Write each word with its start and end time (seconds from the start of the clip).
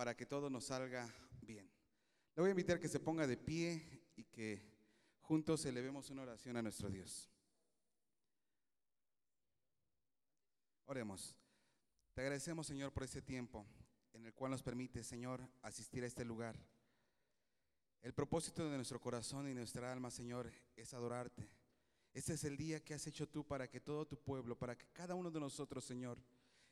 para 0.00 0.16
que 0.16 0.24
todo 0.24 0.48
nos 0.48 0.64
salga 0.64 1.06
bien. 1.42 1.70
Le 2.34 2.40
voy 2.40 2.48
a 2.48 2.52
invitar 2.52 2.80
que 2.80 2.88
se 2.88 2.98
ponga 2.98 3.26
de 3.26 3.36
pie 3.36 4.08
y 4.16 4.24
que 4.24 4.58
juntos 5.20 5.66
elevemos 5.66 6.08
una 6.08 6.22
oración 6.22 6.56
a 6.56 6.62
nuestro 6.62 6.88
Dios. 6.88 7.28
Oremos. 10.86 11.36
Te 12.14 12.22
agradecemos, 12.22 12.66
Señor, 12.66 12.94
por 12.94 13.02
este 13.02 13.20
tiempo 13.20 13.66
en 14.14 14.24
el 14.24 14.32
cual 14.32 14.52
nos 14.52 14.62
permite, 14.62 15.04
Señor, 15.04 15.46
asistir 15.60 16.02
a 16.02 16.06
este 16.06 16.24
lugar. 16.24 16.58
El 18.00 18.14
propósito 18.14 18.70
de 18.70 18.76
nuestro 18.76 19.02
corazón 19.02 19.50
y 19.50 19.54
nuestra 19.54 19.92
alma, 19.92 20.10
Señor, 20.10 20.50
es 20.76 20.94
adorarte. 20.94 21.46
Este 22.14 22.32
es 22.32 22.44
el 22.44 22.56
día 22.56 22.82
que 22.82 22.94
has 22.94 23.06
hecho 23.06 23.28
tú 23.28 23.46
para 23.46 23.68
que 23.68 23.80
todo 23.80 24.06
tu 24.06 24.16
pueblo, 24.16 24.58
para 24.58 24.78
que 24.78 24.86
cada 24.94 25.14
uno 25.14 25.30
de 25.30 25.40
nosotros, 25.40 25.84
Señor, 25.84 26.18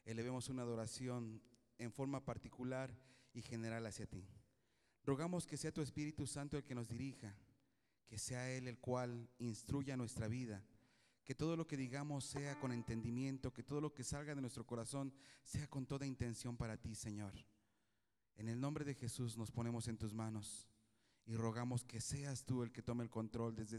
elevemos 0.07 0.49
una 0.49 0.63
adoración 0.63 1.43
en 1.77 1.93
forma 1.93 2.25
particular 2.25 2.91
y 3.33 3.43
general 3.43 3.87
hacia 3.87 4.07
ti. 4.07 4.27
Rogamos 5.05 5.47
que 5.47 5.57
sea 5.57 5.73
tu 5.73 5.81
Espíritu 5.81 6.27
Santo 6.27 6.57
el 6.57 6.65
que 6.65 6.75
nos 6.75 6.89
dirija, 6.89 7.35
que 8.07 8.19
sea 8.19 8.51
Él 8.51 8.69
el 8.69 8.79
cual 8.79 9.29
instruya 9.39 9.97
nuestra 9.97 10.29
vida, 10.29 10.65
que 11.25 11.35
todo 11.35 11.57
lo 11.57 11.67
que 11.67 11.77
digamos 11.77 12.25
sea 12.25 12.59
con 12.59 12.73
entendimiento, 12.73 13.53
que 13.53 13.63
todo 13.63 13.81
lo 13.81 13.93
que 13.93 14.05
salga 14.05 14.35
de 14.35 14.41
nuestro 14.41 14.67
corazón 14.67 15.13
sea 15.45 15.69
con 15.69 15.87
toda 15.87 16.07
intención 16.07 16.57
para 16.57 16.77
ti, 16.77 16.95
Señor. 16.95 17.35
En 18.37 18.49
el 18.49 18.61
nombre 18.61 18.85
de 18.85 18.95
Jesús 18.95 19.37
nos 19.37 19.51
ponemos 19.51 19.89
en 19.89 19.99
tus 19.99 20.15
manos 20.15 20.69
y 21.27 21.37
rogamos 21.37 21.85
que 21.85 22.01
seas 22.01 22.45
tú 22.45 22.63
el 22.63 22.73
que 22.73 22.83
tome 22.83 23.03
el 23.03 23.11
control 23.11 23.55
desde, 23.55 23.79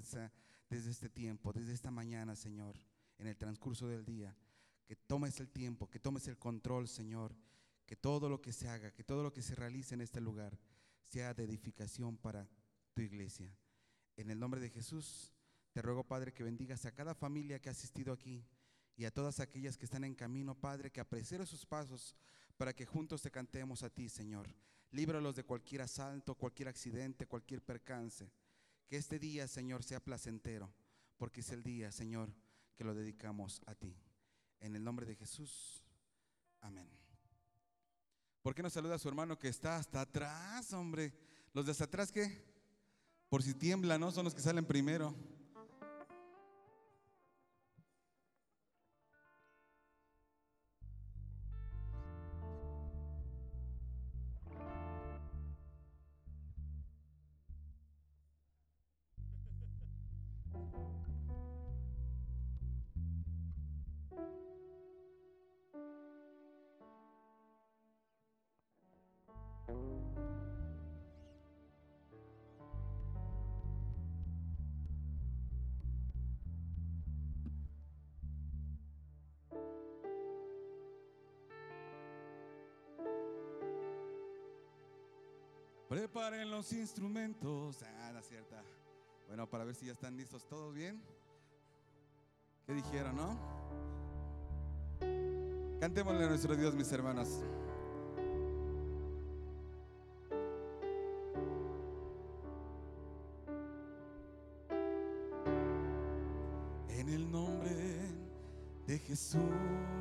desde 0.70 0.92
este 0.92 1.10
tiempo, 1.10 1.52
desde 1.52 1.74
esta 1.74 1.90
mañana, 1.90 2.36
Señor, 2.36 2.76
en 3.18 3.26
el 3.26 3.36
transcurso 3.38 3.88
del 3.88 4.06
día. 4.06 4.38
Que 4.86 4.96
tomes 4.96 5.40
el 5.40 5.50
tiempo, 5.50 5.90
que 5.90 6.00
tomes 6.00 6.28
el 6.28 6.38
control, 6.38 6.88
Señor, 6.88 7.36
que 7.90 7.96
todo 7.96 8.30
lo 8.30 8.40
que 8.40 8.54
se 8.54 8.70
haga, 8.70 8.92
que 8.92 9.04
todo 9.04 9.24
lo 9.24 9.34
que 9.34 9.42
se 9.42 9.56
realice 9.56 9.96
en 9.96 10.02
este 10.02 10.22
lugar 10.22 10.60
sea 11.02 11.34
de 11.34 11.46
edificación 11.46 12.18
para 12.18 12.48
tu 12.94 13.02
iglesia. 13.02 13.52
En 14.16 14.30
el 14.30 14.38
nombre 14.38 14.62
de 14.62 14.70
Jesús, 14.70 15.34
te 15.72 15.82
ruego, 15.82 16.04
Padre, 16.04 16.32
que 16.32 16.44
bendigas 16.44 16.86
a 16.86 16.92
cada 16.92 17.16
familia 17.16 17.58
que 17.60 17.68
ha 17.68 17.72
asistido 17.72 18.14
aquí 18.14 18.46
y 18.96 19.06
a 19.06 19.12
todas 19.12 19.40
aquellas 19.40 19.76
que 19.76 19.86
están 19.86 20.04
en 20.04 20.14
camino, 20.14 20.54
Padre, 20.54 20.92
que 20.92 21.00
aprecie 21.00 21.44
sus 21.48 21.66
pasos 21.66 22.16
para 22.58 22.76
que 22.76 22.86
juntos 22.86 23.24
te 23.24 23.32
cantemos 23.32 23.82
a 23.82 23.90
ti, 23.90 24.08
Señor. 24.08 24.54
Líbralos 24.92 25.36
de 25.36 25.44
cualquier 25.44 25.82
asalto, 25.82 26.36
cualquier 26.36 26.68
accidente, 26.68 27.26
cualquier 27.26 27.64
percance. 27.64 28.32
Que 28.88 28.98
este 28.98 29.18
día, 29.18 29.48
Señor, 29.48 29.82
sea 29.82 30.00
placentero, 30.00 30.72
porque 31.18 31.42
es 31.42 31.50
el 31.50 31.64
día, 31.64 31.92
Señor, 31.92 32.32
que 32.76 32.84
lo 32.84 32.94
dedicamos 32.94 33.64
a 33.66 33.74
ti. 33.74 33.98
En 34.60 34.76
el 34.76 34.84
nombre 34.84 35.08
de 35.08 35.16
Jesús. 35.16 35.84
Amén. 36.62 37.09
¿Por 38.42 38.56
qué 38.56 38.64
no 38.64 38.70
saluda 38.70 38.96
a 38.96 39.00
su 39.00 39.10
hermano 39.10 39.38
que 39.38 39.50
está 39.50 39.76
hasta 39.76 40.02
atrás, 40.02 40.72
hombre? 40.74 41.14
Los 41.54 41.66
de 41.66 41.72
hasta 41.72 41.84
atrás, 41.86 42.12
¿qué? 42.12 42.42
Por 43.28 43.44
si 43.44 43.54
tiembla, 43.54 43.98
¿no? 43.98 44.12
Son 44.12 44.24
los 44.24 44.34
que 44.34 44.42
salen 44.42 44.66
primero. 44.66 45.14
Preparen 86.12 86.50
los 86.50 86.74
instrumentos. 86.74 87.84
Ah, 87.84 88.12
es 88.20 88.28
cierta. 88.28 88.64
Bueno, 89.28 89.48
para 89.48 89.64
ver 89.64 89.76
si 89.76 89.86
ya 89.86 89.92
están 89.92 90.18
listos 90.18 90.44
todos 90.48 90.74
bien. 90.74 91.00
¿Qué 92.66 92.74
dijeron, 92.74 93.16
no? 93.16 93.38
Cantémosle 95.80 96.26
a 96.26 96.30
nuestro 96.30 96.56
Dios, 96.56 96.74
mis 96.74 96.92
hermanos. 96.92 97.44
En 106.90 107.10
el 107.10 107.32
nombre 107.32 108.16
de 108.88 108.98
Jesús. 108.98 109.99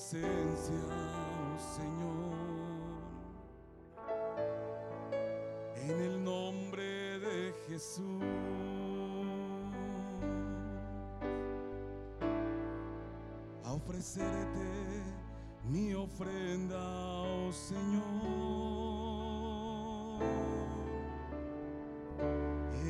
Presencia, 0.00 0.80
oh 0.96 1.58
Señor. 1.76 2.32
En 5.76 6.00
el 6.00 6.24
nombre 6.24 7.18
de 7.18 7.52
Jesús. 7.68 8.22
A 13.64 13.72
ofrecerte 13.74 15.02
mi 15.68 15.92
ofrenda, 15.92 16.78
oh 16.78 17.52
Señor. 17.52 18.00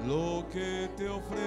Lo 0.07 0.45
que 0.49 0.89
te 0.95 1.09
ofrezco 1.09 1.37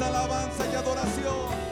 alabanza 0.00 0.66
y 0.72 0.74
adoración. 0.76 1.67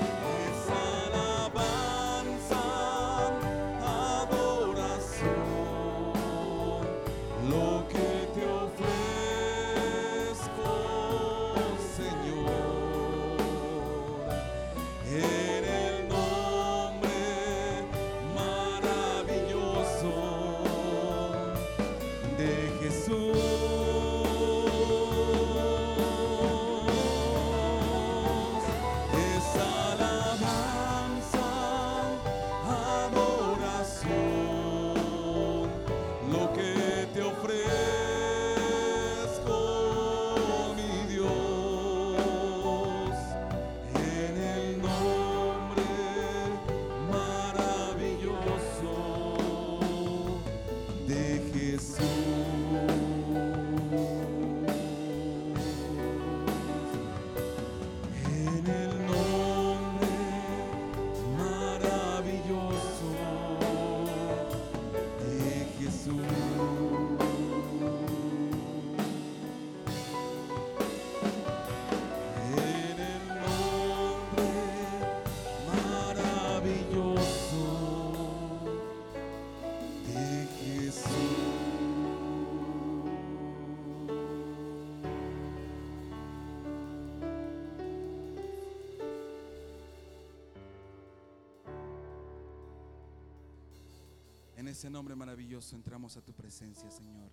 Ese 94.77 94.91
nombre 94.91 95.15
maravilloso 95.15 95.75
entramos 95.75 96.19
a 96.19 96.21
tu 96.21 96.35
presencia, 96.35 96.91
Señor. 96.91 97.31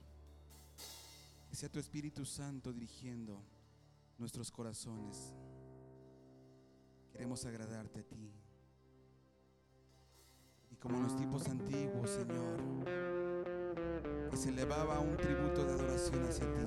Que 1.49 1.57
sea 1.57 1.67
tu 1.67 1.77
Espíritu 1.77 2.25
Santo 2.25 2.71
dirigiendo 2.71 3.43
nuestros 4.17 4.49
corazones. 4.49 5.35
Queremos 7.11 7.43
agradarte 7.43 7.99
a 7.99 8.03
ti. 8.03 8.31
Y 10.71 10.75
como 10.77 10.95
en 10.95 11.03
los 11.03 11.17
tiempos 11.17 11.45
antiguos, 11.49 12.11
Señor, 12.11 12.59
que 14.31 14.37
se 14.37 14.47
elevaba 14.47 15.01
un 15.01 15.17
tributo 15.17 15.65
de 15.65 15.73
adoración 15.73 16.23
hacia 16.23 16.45
ti, 16.45 16.63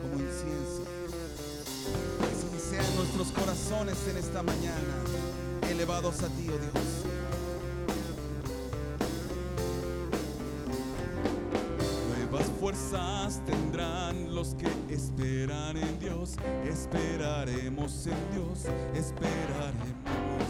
como 0.00 0.14
incienso. 0.14 0.84
Que 2.50 2.58
sean 2.58 2.96
nuestros 2.96 3.30
corazones 3.32 4.08
en 4.08 4.16
esta 4.16 4.42
mañana, 4.42 5.04
elevados 5.68 6.22
a 6.22 6.28
ti, 6.28 6.48
oh 6.48 6.58
Dios. 6.58 7.17
Tendrán 13.44 14.34
los 14.34 14.54
que 14.54 14.68
esperan 14.92 15.76
en 15.76 15.98
Dios. 15.98 16.36
Esperaremos 16.64 18.06
en 18.06 18.16
Dios, 18.32 18.64
esperaremos. 18.94 20.48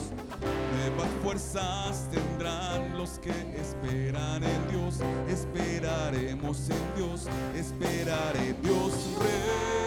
Nuevas 0.77 1.11
fuerzas 1.23 2.09
tendrán 2.11 2.97
los 2.97 3.19
que 3.19 3.33
esperan 3.61 4.45
en 4.45 4.69
Dios. 4.71 5.01
Esperaremos 5.29 6.71
en 6.71 6.95
Dios, 6.97 7.27
esperaré. 7.55 8.55
Dios 8.63 8.93
reinará 9.19 9.78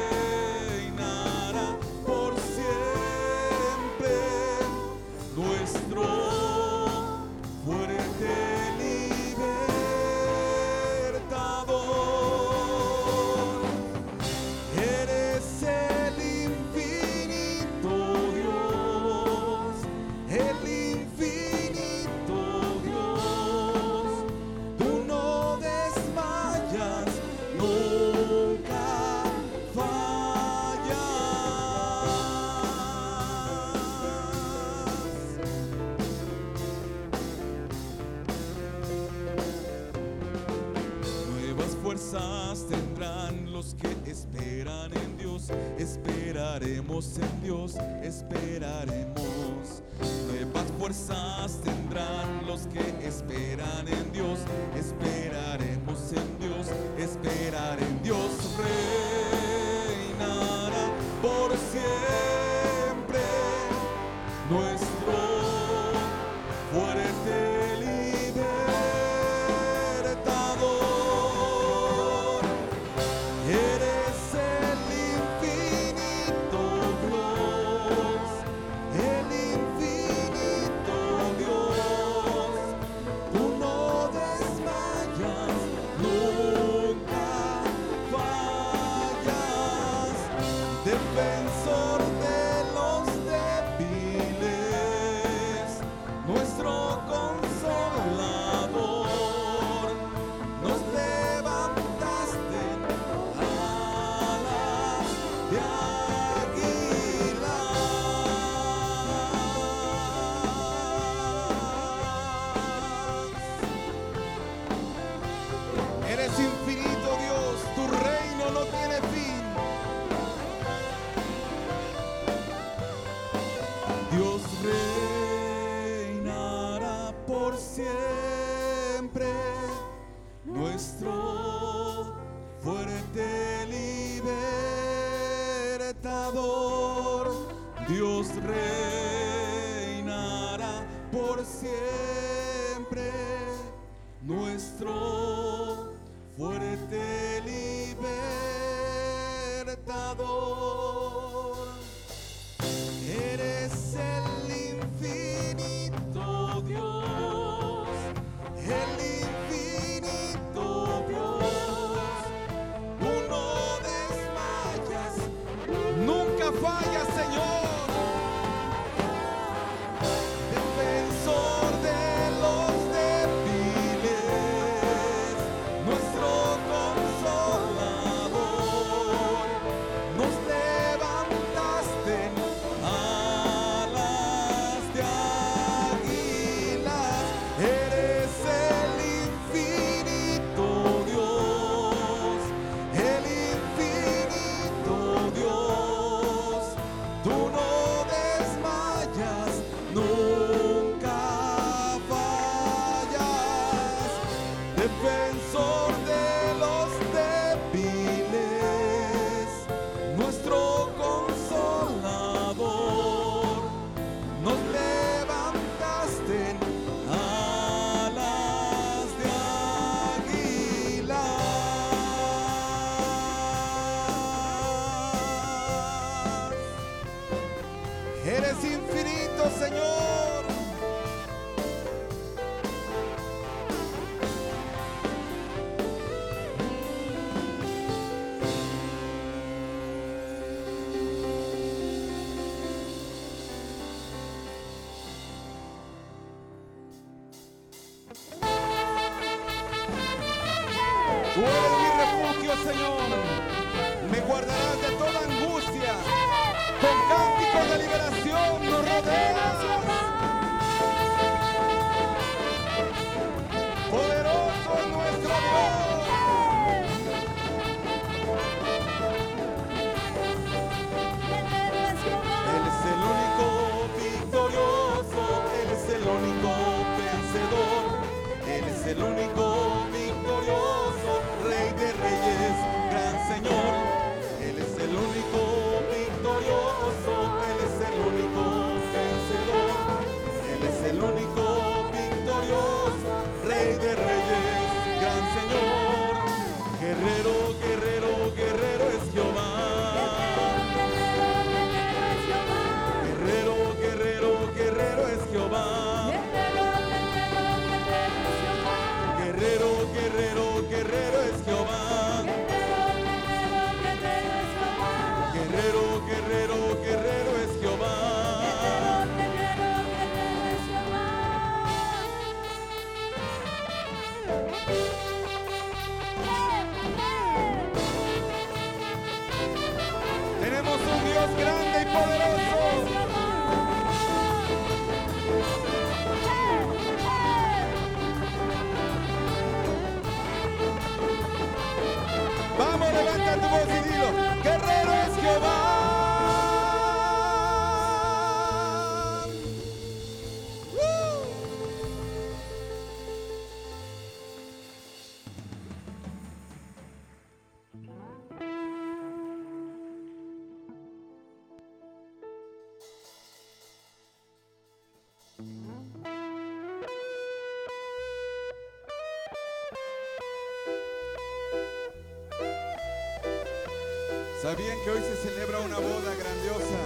Está 374.52 374.64
bien 374.64 374.84
que 374.84 374.90
hoy 374.90 375.00
se 375.00 375.16
celebra 375.16 375.62
una 375.62 375.80
boda 375.80 376.14
grandiosa. 376.14 376.78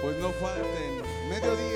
Pues 0.00 0.16
no 0.16 0.32
falten. 0.32 1.02
Mediodía. 1.28 1.71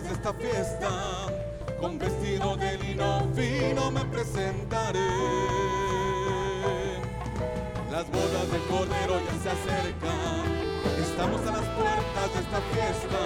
De 0.00 0.12
esta 0.12 0.34
fiesta, 0.34 0.88
con 1.80 1.98
vestido 1.98 2.54
de 2.58 2.76
lino 2.76 3.26
fino 3.34 3.90
me 3.90 4.04
presentaré. 4.04 5.08
Las 7.90 8.06
bodas 8.10 8.52
del 8.52 8.62
Cordero 8.62 9.20
ya 9.24 9.42
se 9.42 9.50
acercan, 9.50 10.44
estamos 11.00 11.40
a 11.40 11.52
las 11.52 11.66
puertas 11.76 12.34
de 12.34 12.40
esta 12.40 12.60
fiesta, 12.74 13.20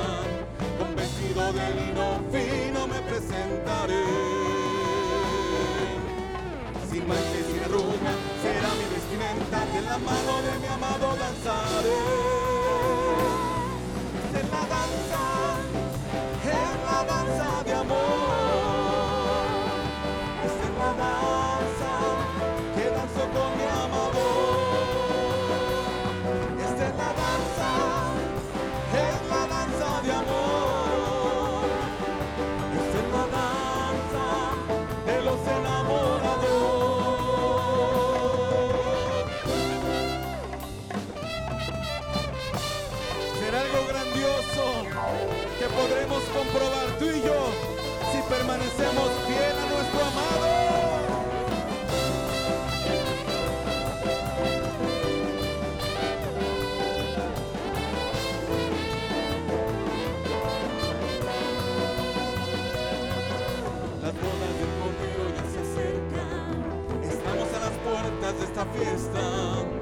con 0.79 0.95
vestido 0.95 1.53
de 1.53 1.75
lino 1.75 2.21
fino 2.31 2.87
me 2.87 3.01
presentaré. 3.01 4.05
Sin 6.89 7.09
mancha 7.09 7.37
y 7.41 7.53
sin 7.53 7.65
arruga 7.65 8.13
será 8.43 8.69
mi 8.79 8.87
vestimenta, 8.95 9.77
en 9.77 9.85
la 9.87 9.99
mano 9.99 10.43
de 10.43 10.59
mi 10.61 10.67
amado 10.67 11.17
danzaré. 11.17 12.30
Que 45.61 45.67
podremos 45.67 46.23
comprobar 46.33 46.87
tú 46.99 47.05
y 47.05 47.21
yo 47.21 47.53
si 48.11 48.23
permanecemos 48.33 49.11
fiel 49.27 49.59
a 49.59 49.67
nuestro 49.67 50.01
amado. 50.07 51.01
Las 64.01 64.15
bodas 64.15 64.53
del 64.57 64.73
Cordero 64.81 65.25
ya 65.37 65.45
se 65.53 65.59
acercan. 65.61 67.05
Estamos 67.05 67.49
a 67.53 67.61
las 67.61 67.77
puertas 67.85 68.39
de 68.39 68.45
esta 68.47 68.65
fiesta. 68.65 69.80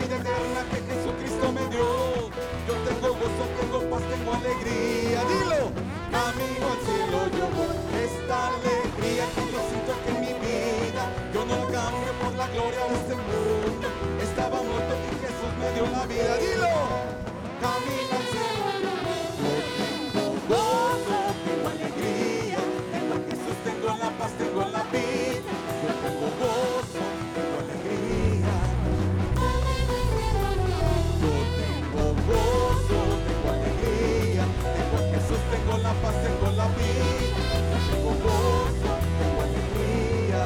Vida, 0.00 0.16
eterna 0.16 0.60
que 0.70 0.78
Jesucristo 0.90 1.52
me 1.52 1.64
dio. 1.74 1.88
Yo 2.66 2.74
tengo 2.86 3.08
gozo, 3.14 3.44
tengo 3.60 3.78
paz, 3.90 4.02
tengo 4.10 4.30
alegría. 4.34 5.20
Dilo, 5.30 5.60
camino 6.10 6.66
al 6.72 6.80
cielo 6.86 7.18
yo 7.38 7.46
voy. 7.56 7.76
Esta 8.06 8.36
alegría 8.48 9.24
que 9.34 9.44
yo 9.52 9.60
siento 9.70 9.92
que 10.04 10.10
en 10.14 10.20
mi 10.20 10.34
vida, 10.46 11.04
yo 11.32 11.44
no 11.44 11.58
cambio 11.72 12.12
por 12.22 12.32
la 12.34 12.46
gloria 12.48 12.82
de 12.90 12.94
este 13.00 13.14
mundo. 13.14 13.86
Estaba 14.22 14.62
muerto 14.62 14.92
y 14.96 15.14
Jesús 15.22 15.52
me 15.60 15.68
dio 15.74 15.84
la 15.90 16.06
vida. 16.06 16.36
Dilo, 16.42 16.74
camino 17.62 18.12
al 18.18 18.26
cielo. 18.34 18.68
Yo 18.84 19.58
tengo 19.80 20.24
gozo, 20.50 21.18
tengo 21.46 21.66
alegría, 21.74 22.58
tengo 22.92 23.12
a 23.14 23.20
Jesús, 23.28 23.56
tengo 23.64 23.88
la 23.96 24.10
paz, 24.18 24.32
tengo 24.38 24.62
la 24.76 24.82
vida. 24.94 25.52
Yo 25.82 25.90
tengo 26.02 26.26
gozo, 26.40 26.75
tengo 35.50 35.78
la 35.78 35.92
paz, 35.94 36.14
tengo 36.22 36.50
la 36.56 36.66
vida. 36.68 37.06
Tengo 37.90 38.10
gozo, 38.24 38.90
tengo 39.18 39.40
alegría, 39.42 40.40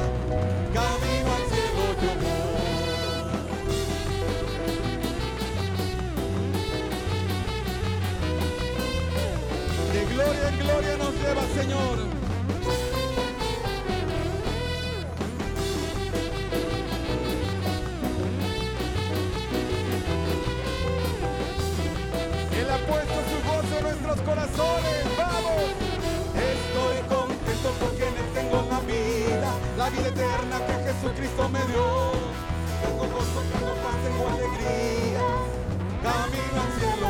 camino 0.73 1.29
al 1.37 1.45
cielo 1.51 1.83
yo 2.01 2.11
voy. 2.21 2.41
De 9.93 10.01
gloria 10.13 10.45
en 10.49 10.57
gloria 10.59 10.93
nos 10.97 11.13
lleva, 11.15 11.43
Señor. 11.59 11.97
Él 22.59 22.67
ha 22.69 22.77
puesto 22.77 23.17
su 23.29 23.37
gozo 23.49 23.73
en 23.77 23.83
nuestros 23.83 24.21
corazones. 24.21 24.70
Vida, 29.91 30.07
eterna 30.09 30.57
que 30.67 30.73
Jesucristo 30.85 31.49
me 31.49 31.59
dio. 31.71 32.11
Tengo 32.81 33.05
gozo, 33.13 33.39
tengo 33.51 33.73
paz, 33.83 33.97
tengo 34.03 34.23
alegría. 34.29 35.25
Camino 36.05 36.59
al 36.65 36.71
cielo, 36.79 37.09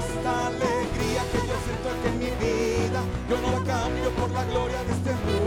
esta 0.00 0.46
alegría 0.46 1.22
que 1.32 1.38
yo 1.48 1.56
siento 1.64 1.86
aquí 1.94 2.06
en 2.12 2.18
mi 2.18 2.32
vida, 2.44 3.00
yo 3.28 3.36
no 3.40 3.48
la 3.58 3.64
cambio 3.64 4.10
por 4.10 4.30
la 4.30 4.44
gloria 4.44 4.84
de 4.84 4.92
este 4.92 5.12
mundo. 5.12 5.43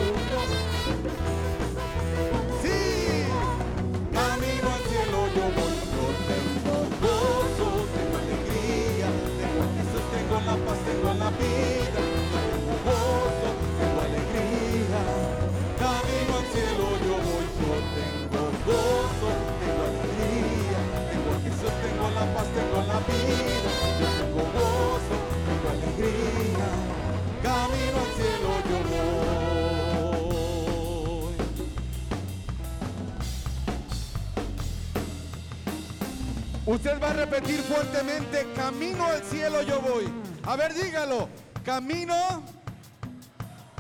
Usted 36.68 37.02
va 37.02 37.12
a 37.12 37.14
repetir 37.14 37.62
fuertemente, 37.62 38.46
camino 38.54 39.06
al 39.06 39.24
cielo 39.24 39.62
yo 39.62 39.80
voy. 39.80 40.12
A 40.44 40.58
ver, 40.58 40.74
dígalo, 40.74 41.30
camino 41.64 42.44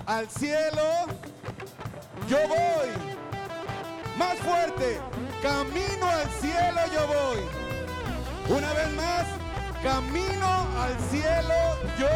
al 0.05 0.29
cielo 0.29 1.05
yo 2.29 2.37
voy. 2.47 2.87
Más 4.17 4.37
fuerte, 4.37 5.01
camino 5.41 6.07
al 6.07 6.29
cielo 6.39 6.79
yo 6.93 7.07
voy. 7.07 8.55
Una 8.57 8.71
vez 8.71 8.89
más, 8.93 9.25
camino 9.83 10.47
al 10.81 10.97
cielo 11.11 11.55
yo 11.99 12.07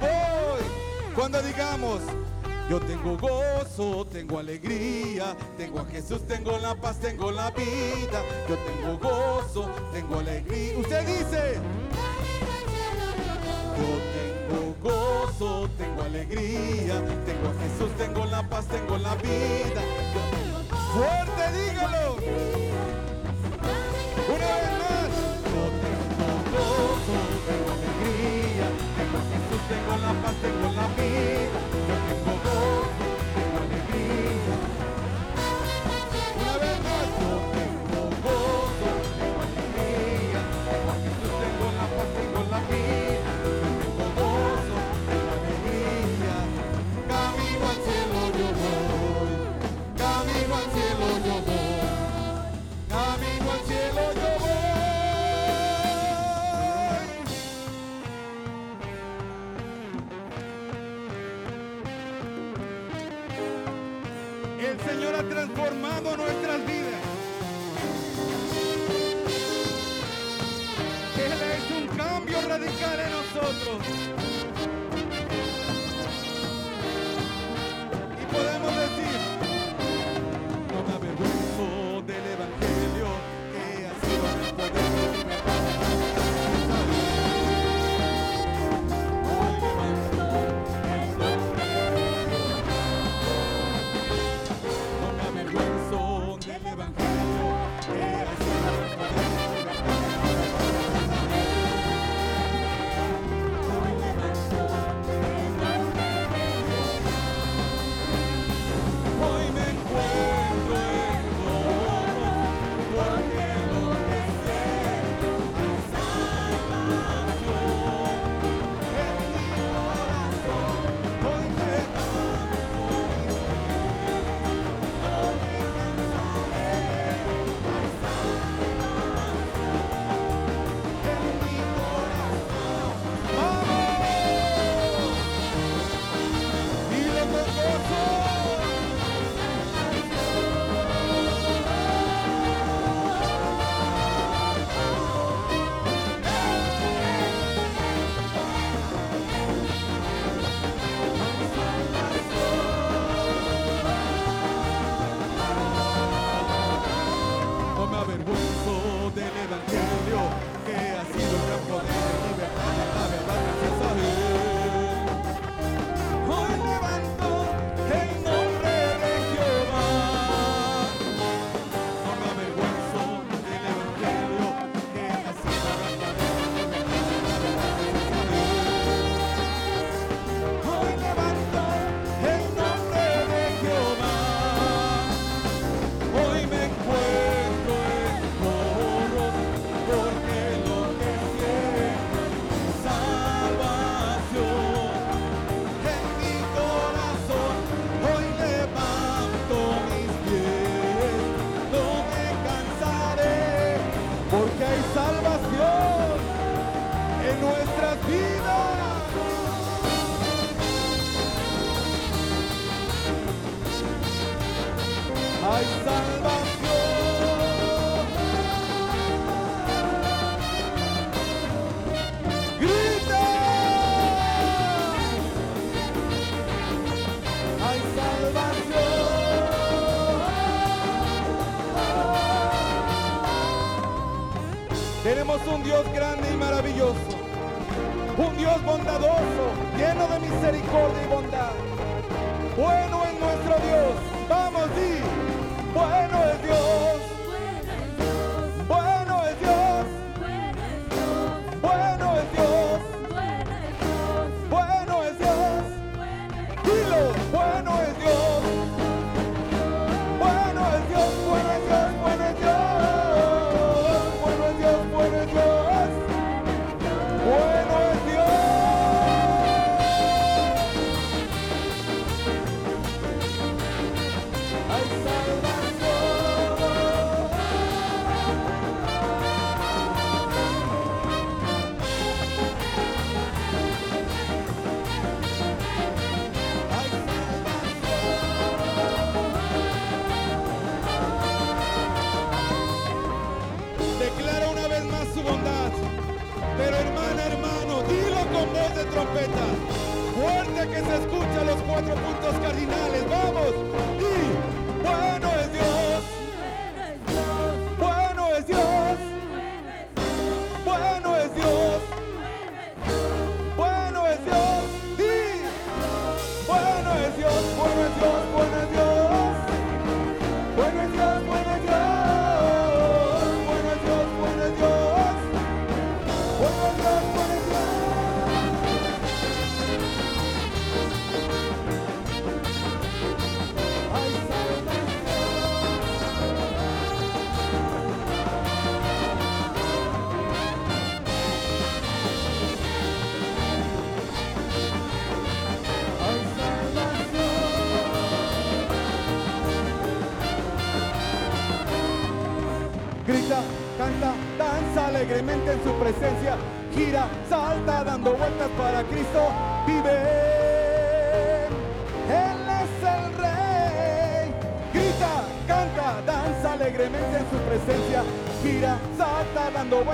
voy. 0.00 1.12
Cuando 1.12 1.42
digamos, 1.42 2.02
yo 2.70 2.78
tengo 2.78 3.18
gozo, 3.18 4.06
tengo 4.06 4.38
alegría, 4.38 5.36
tengo 5.58 5.80
a 5.80 5.86
Jesús, 5.86 6.24
tengo 6.24 6.56
la 6.58 6.76
paz, 6.76 7.00
tengo 7.00 7.32
la 7.32 7.50
vida. 7.50 8.22
Yo 8.48 8.56
tengo 8.58 8.96
gozo, 8.96 9.68
tengo 9.92 10.20
alegría. 10.20 10.78
Usted 10.78 11.04
dice, 11.04 11.58
yo 13.76 13.90
tengo 14.14 14.76
gozo, 14.84 15.68
tengo 15.76 16.02
alegría, 16.02 17.02
tengo 17.26 17.48
a 17.48 17.54
Jesús, 17.60 17.90
tengo 17.98 18.24
la 18.26 18.48
paz, 18.48 18.66
tengo 18.66 18.98
la 18.98 19.16
vida. 19.16 19.82
Fuerte, 20.94 21.42
dígalo. 21.58 22.18
Una 24.28 24.46
vez 24.62 24.72
más. 24.78 25.10
Yo 25.50 25.62
tengo 25.82 26.28
gozo, 26.54 27.18
tengo 27.48 27.68
alegría, 27.74 28.66
tengo 28.94 29.16
a 29.18 29.26
Jesús, 29.26 29.60
tengo 29.68 29.92
la 30.06 30.12
paz, 30.22 30.34
tengo 30.40 30.66
la 30.72 30.79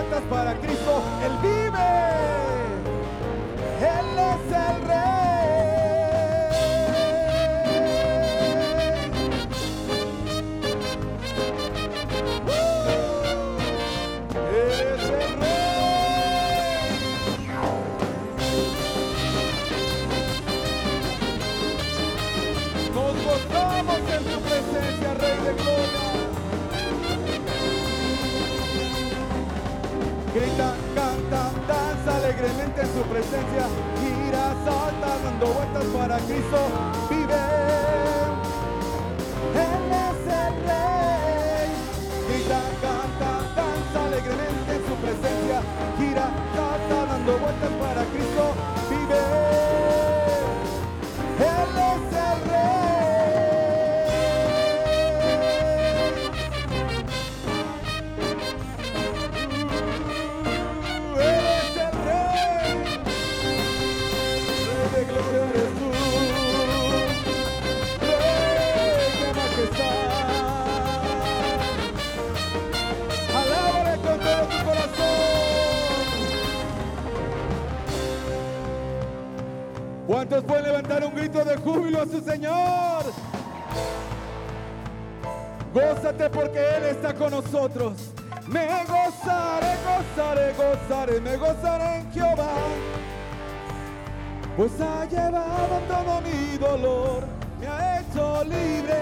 estas 0.06 0.22
palabras. 0.26 0.45
sirvió 81.96 82.02
a 82.02 82.06
su 82.06 82.20
Señor. 82.20 83.04
Gózate 85.72 86.30
porque 86.30 86.58
Él 86.58 86.84
está 86.84 87.14
con 87.14 87.30
nosotros. 87.30 87.94
Me 88.46 88.66
gozaré, 88.84 89.74
gozaré, 89.84 90.54
gozaré, 90.54 91.20
me 91.20 91.36
gozaré 91.36 91.98
en 91.98 92.12
Jehová. 92.12 92.54
Pues 94.56 94.72
ha 94.80 95.04
llevado 95.04 95.80
todo 95.88 96.20
mi 96.22 96.56
dolor, 96.58 97.24
me 97.60 97.66
ha 97.66 98.00
hecho 98.00 98.44
libre. 98.44 98.96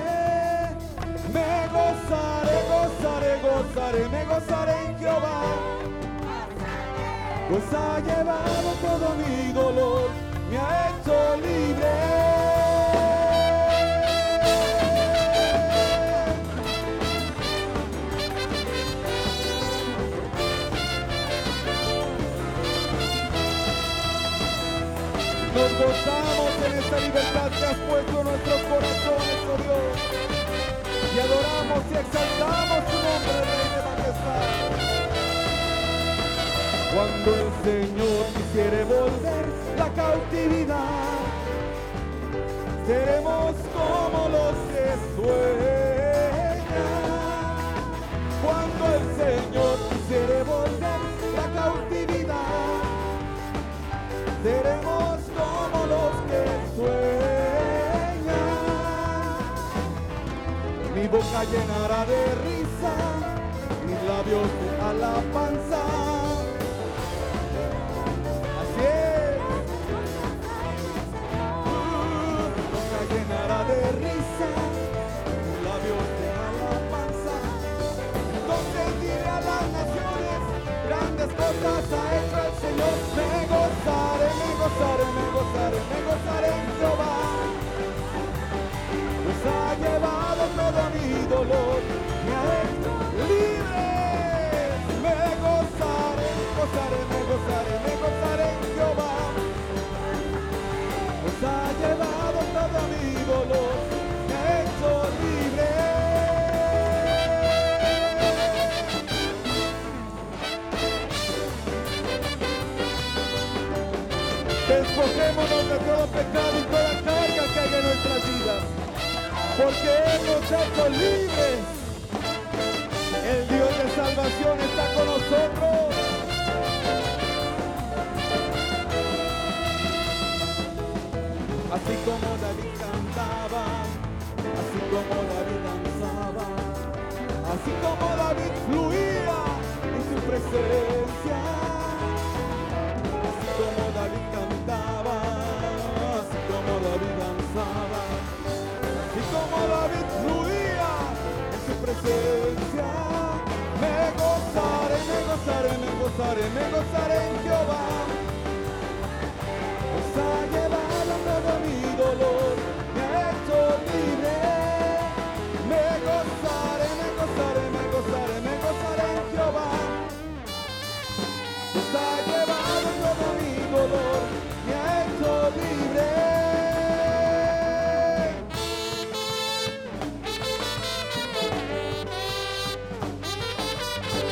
Me 1.32 1.66
gozaré, 1.68 2.56
gozaré, 2.68 3.40
gozaré, 3.42 4.08
me 4.08 4.24
gozaré 4.24 4.86
en 4.86 4.98
Jehová. 4.98 5.42
Pues 7.48 7.64
ha 7.72 8.00
llevado 8.00 8.72
todo 8.80 9.14
mi 9.16 9.52
dolor, 9.52 10.10
me 10.50 10.58
ha 10.58 10.90
hecho 10.90 11.36
libre. 11.36 12.23
libertad 27.14 27.48
que 27.48 27.64
has 27.64 27.76
puesto 27.76 28.24
nuestros 28.24 28.60
corazones, 28.62 29.38
oh 29.46 29.56
Dios. 29.62 29.84
Y 31.14 31.16
adoramos 31.20 31.82
y 31.88 31.94
exaltamos 31.94 32.80
tu 32.90 32.96
nombre, 33.06 33.36
Rey 33.46 33.66
de 33.70 33.80
Majestad. 33.86 34.46
Cuando 36.92 37.28
el 37.38 37.50
Señor 37.62 38.22
quisiere 38.34 38.80
volver 38.84 39.44
la 39.78 39.88
cautividad, 39.92 41.22
seremos 42.84 43.54
como 43.74 44.18
los 44.34 44.54
que 44.70 44.86
sueñan. 45.14 46.58
Cuando 48.42 48.82
el 48.96 49.04
Señor 49.22 49.73
boca 61.14 61.44
llenará 61.44 62.04
de 62.06 62.22
risa, 62.44 62.94
mis 63.86 64.02
labios 64.08 64.48
de 64.60 64.80
alabanza. 64.80 66.13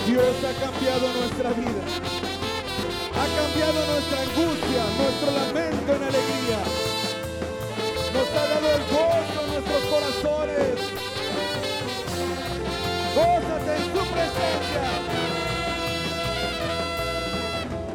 Dios 0.07 0.35
ha 0.45 0.53
cambiado 0.61 1.12
nuestra 1.12 1.51
vida. 1.53 1.83
Ha 3.15 3.27
cambiado 3.38 3.87
nuestra 3.87 4.21
angustia, 4.23 4.83
nuestro 4.99 5.31
lamento 5.31 5.95
en 5.95 6.03
alegría. 6.03 6.59
Nos 8.12 8.29
ha 8.35 8.49
dado 8.49 8.69
el 8.75 8.83
gozo 8.91 9.38
en 9.45 9.51
nuestros 9.53 9.83
corazones. 9.93 10.75
Gózate 13.15 13.77
en 13.77 13.85
su 13.95 14.03
presencia. 14.11 14.85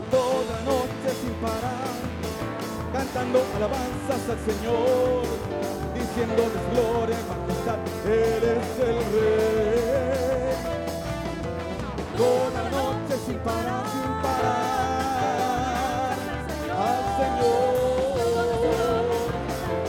Toda 0.10 0.62
noche 0.64 1.10
sin 1.22 1.34
parar, 1.44 1.92
cantando 2.94 3.44
alabanzas 3.58 4.30
al 4.32 4.40
Señor, 4.48 5.24
diciéndoles 5.94 6.64
gloria 6.72 7.18
y 7.20 7.26
majestad, 7.28 7.80
Él 8.06 8.44
es 8.44 8.80
el 8.88 8.96
Rey 9.12 9.97
toda 12.18 12.70
noche 12.72 13.16
sin 13.26 13.38
parar, 13.40 13.86
sin 13.94 14.12
parar 14.24 16.16
al 16.86 17.02
Señor. 17.20 17.72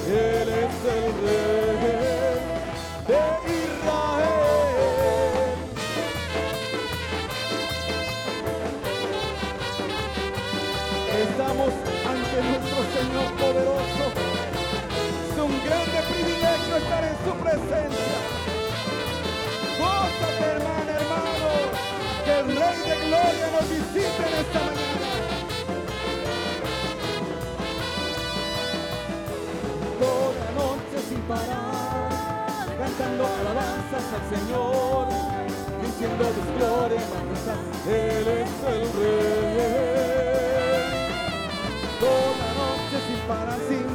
Él 0.07 0.49
es 0.49 0.75
el 0.97 1.07
Rey 1.25 2.41
de 3.09 3.23
Israel. 3.63 4.49
Estamos 11.25 11.73
ante 12.13 12.37
nuestro 12.49 12.81
Señor 12.97 13.29
poderoso. 13.41 14.05
Es 15.01 15.35
un 15.39 15.53
grande 15.65 15.99
privilegio 16.13 16.73
estar 16.77 17.03
en 17.05 17.17
su 17.25 17.33
presencia. 17.43 18.28
Nos 23.59 23.69
visite 23.71 24.23
en 24.29 24.35
esta 24.43 24.61
mañana. 24.61 25.09
Toda 30.01 30.47
noche 30.63 30.97
sin 31.09 31.21
parar, 31.23 32.67
cantando 32.79 33.23
alabanzas 33.27 34.05
al 34.17 34.25
Señor, 34.35 35.07
diciendo 35.83 36.25
su 36.35 36.43
gloria 36.57 37.03
Él 37.87 38.29
es 38.29 38.53
el 38.73 38.83
Rey. 38.99 39.69
Toda 42.01 42.47
noche 42.63 42.97
sin 43.07 43.21
parar, 43.27 43.59
sin 43.69 43.88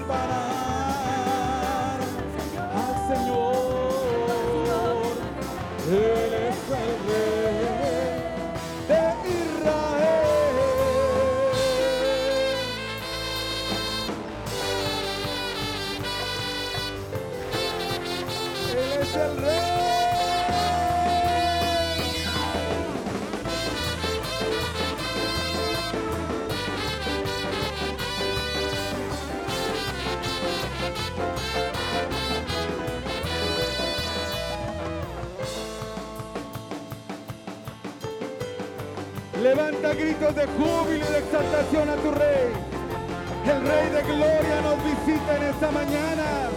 Levanta 39.54 39.94
gritos 39.94 40.34
de 40.34 40.48
júbilo 40.48 41.06
y 41.06 41.14
de 41.14 41.20
exaltación 41.20 41.88
a 41.88 41.96
tu 41.98 42.10
rey. 42.10 42.50
El 43.46 43.62
rey 43.62 43.90
de 43.92 44.02
gloria 44.02 44.62
nos 44.64 44.84
visita 44.84 45.38
en 45.38 45.44
esta 45.44 45.70
mañana. 45.70 46.53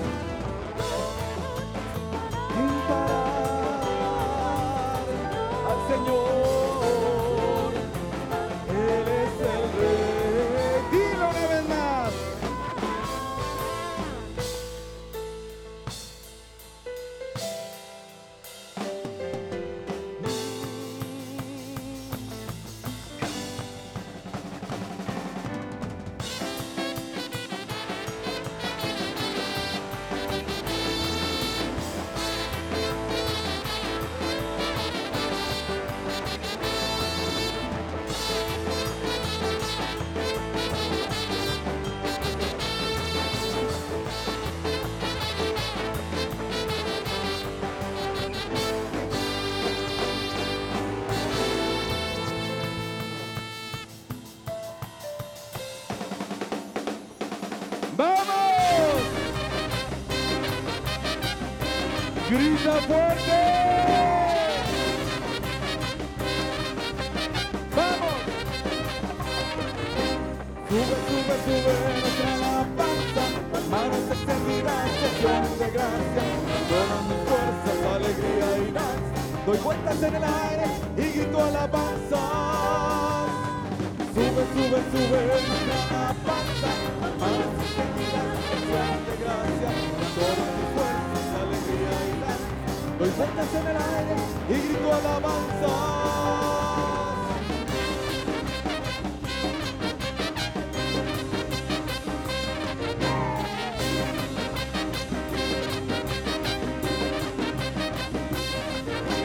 Y 94.49 94.53
grito 94.53 94.93
alabanza. 94.93 95.75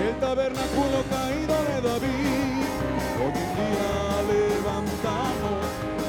El 0.02 0.20
tabernáculo 0.20 1.04
caído 1.10 1.56
de 1.66 1.82
David, 1.88 2.66
hoy 3.22 3.34
en 3.36 3.50
día 3.58 3.94
levantamos 4.32 5.62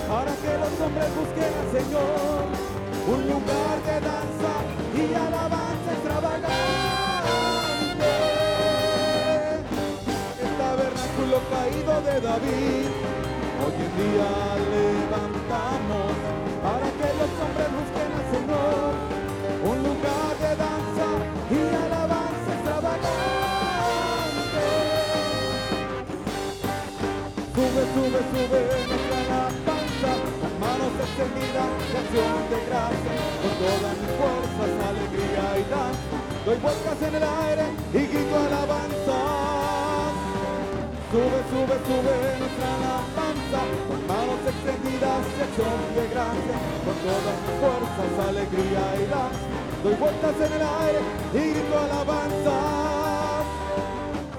para 0.09 0.33
que 0.37 0.59
los 0.59 0.81
hombres 0.81 1.09
busquen 1.15 1.53
al 1.61 1.69
Señor. 1.73 2.73
un 3.07 3.27
lugar 3.27 3.83
de 3.85 4.01
danza 4.01 4.53
y 4.95 5.15
alabanza 5.15 5.93
extravagante. 5.93 6.92
Caído 11.53 11.95
de 12.09 12.17
David, 12.29 12.89
hoy 13.61 13.77
en 13.85 13.93
día 14.01 14.31
levantamos 14.73 16.13
para 16.65 16.89
que 16.99 17.09
los 17.21 17.33
hombres 17.43 17.69
busquen 17.77 18.11
al 18.19 18.27
Señor, 18.33 18.91
un 19.71 19.79
lugar 19.89 20.33
de 20.45 20.53
danza 20.65 21.09
y 21.53 21.61
alabanza 21.85 22.51
extravagante. 22.57 23.05
Sube, 27.55 27.83
sube, 27.95 28.21
sube 28.33 28.61
nuestra 28.89 29.19
alabanza, 29.29 30.11
con 30.41 30.53
manos 30.65 30.93
extendidas 31.05 31.71
de 31.93 31.97
acción 32.03 32.39
de 32.53 32.59
gracia, 32.67 33.15
con 33.43 33.53
todas 33.61 33.95
mis 34.01 34.13
fuerzas, 34.19 34.71
alegría 34.89 35.47
y 35.61 35.65
danza. 35.69 36.17
Doy 36.47 36.59
vueltas 36.65 36.99
en 37.09 37.15
el 37.15 37.25
aire 37.45 37.67
y 37.93 38.01
grito 38.11 38.37
alabanza. 38.41 39.02
Sube, 41.13 41.25
sube, 41.53 41.77
sube 41.85 42.15
nuestra 42.39 42.69
alabanza, 42.75 43.61
con 43.87 44.01
manos 44.07 44.41
extendidas 44.49 45.21
de 45.37 45.43
acción 45.45 45.81
de 45.95 46.09
gracia, 46.09 46.57
con 46.87 46.97
todas 47.05 47.39
fuerzas, 47.61 48.29
alegría 48.29 48.85
y 48.97 49.05
danza. 49.13 49.47
Doy 49.85 49.95
vueltas 49.97 50.37
en 50.41 50.53
el 50.57 50.63
aire 50.63 51.01
y 51.35 51.51
grito 51.53 51.79
alabanza. 51.79 52.57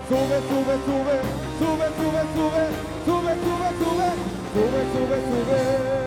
Sube, 0.10 0.38
sube, 0.50 0.76
sube, 0.88 1.18
sube, 1.62 1.88
sube, 1.94 2.26
sube, 2.26 2.64
sube, 3.06 3.36
sube, 3.38 3.70
sube, 3.78 4.10
sube, 4.54 4.82
sube, 4.94 5.18
sube. 5.30 6.03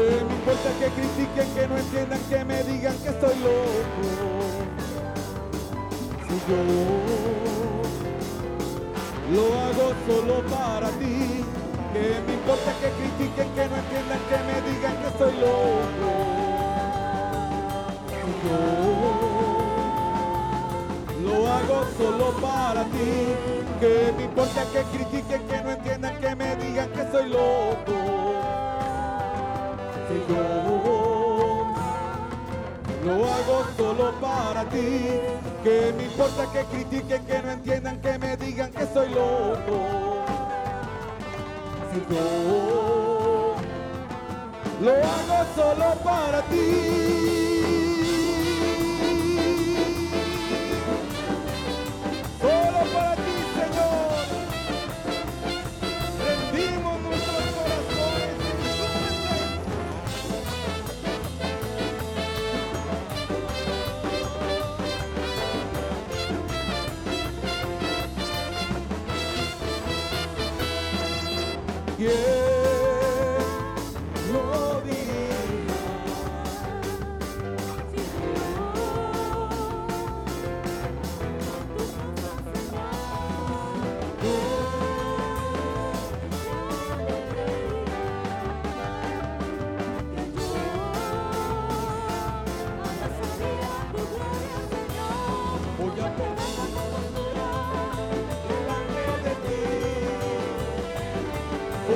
Que 0.00 0.24
me 0.24 0.32
importa 0.32 0.70
que 0.78 0.88
critiquen, 0.96 1.48
que 1.54 1.68
no 1.68 1.76
entiendan, 1.76 2.20
que 2.30 2.44
me 2.46 2.62
digan 2.64 2.96
que 3.00 3.08
estoy 3.10 3.36
loco. 3.40 4.02
Si 6.26 6.34
yo 6.48 6.60
lo 9.34 9.42
hago 9.60 9.86
solo 10.06 10.36
para 10.48 10.88
ti. 10.88 11.44
Que 11.92 12.04
me 12.26 12.32
importa 12.32 12.70
que 12.80 12.88
critiquen, 12.98 13.48
que 13.52 13.64
no 13.68 13.76
entiendan, 13.76 14.20
que 14.30 14.38
me 14.48 14.56
digan 14.70 14.96
que 15.02 15.08
estoy 15.08 15.34
loco. 15.36 16.08
Si 18.16 18.30
yo 18.48 18.58
lo 21.28 21.36
hago 21.46 21.78
solo 21.98 22.26
para 22.40 22.82
ti. 22.84 23.12
Que 23.80 23.92
me 24.16 24.22
importa 24.24 24.60
que 24.72 24.80
critiquen, 24.96 25.42
que 25.46 25.58
no 25.62 25.70
entiendan, 25.72 26.20
que 26.20 26.36
me 26.36 26.56
digan 26.56 26.88
que 26.88 27.02
soy 27.12 27.28
loco. 27.28 28.19
Si 30.10 30.16
yo 30.28 30.42
lo 33.04 33.12
hago 33.24 33.64
solo 33.76 34.12
para 34.20 34.64
ti. 34.64 35.20
Que 35.62 35.94
me 35.96 36.04
importa 36.04 36.50
que 36.52 36.64
critiquen, 36.64 37.24
que 37.26 37.42
no 37.42 37.50
entiendan, 37.50 38.00
que 38.00 38.18
me 38.18 38.36
digan 38.36 38.72
que 38.72 38.86
soy 38.92 39.08
loco. 39.10 40.24
Si 41.92 42.00
yo 42.12 43.54
lo 44.80 44.90
hago 44.90 45.46
solo 45.54 45.94
para 46.02 46.42
ti. 46.42 47.39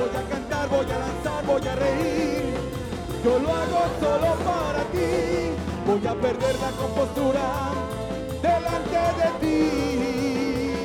Voy 0.05 0.15
a 0.15 0.29
cantar, 0.29 0.69
voy 0.69 0.85
a 0.85 0.99
lanzar, 0.99 1.45
voy 1.47 1.67
a 1.67 1.75
reír. 1.75 2.53
Yo 3.23 3.39
lo 3.39 3.49
hago 3.51 3.81
solo 3.99 4.35
para 4.45 4.83
ti. 4.91 5.49
Voy 5.87 6.05
a 6.05 6.13
perder 6.13 6.55
la 6.59 6.69
compostura 6.71 7.71
delante 8.39 8.99
de 9.19 9.29
ti. 9.41 10.75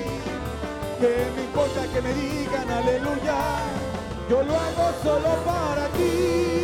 Que 1.00 1.26
me 1.36 1.42
importa 1.42 1.86
que 1.92 2.00
me 2.00 2.14
digan 2.14 2.70
aleluya. 2.70 3.38
Yo 4.30 4.42
lo 4.42 4.54
hago 4.54 4.90
solo 5.02 5.28
para 5.44 5.86
ti. 5.88 6.59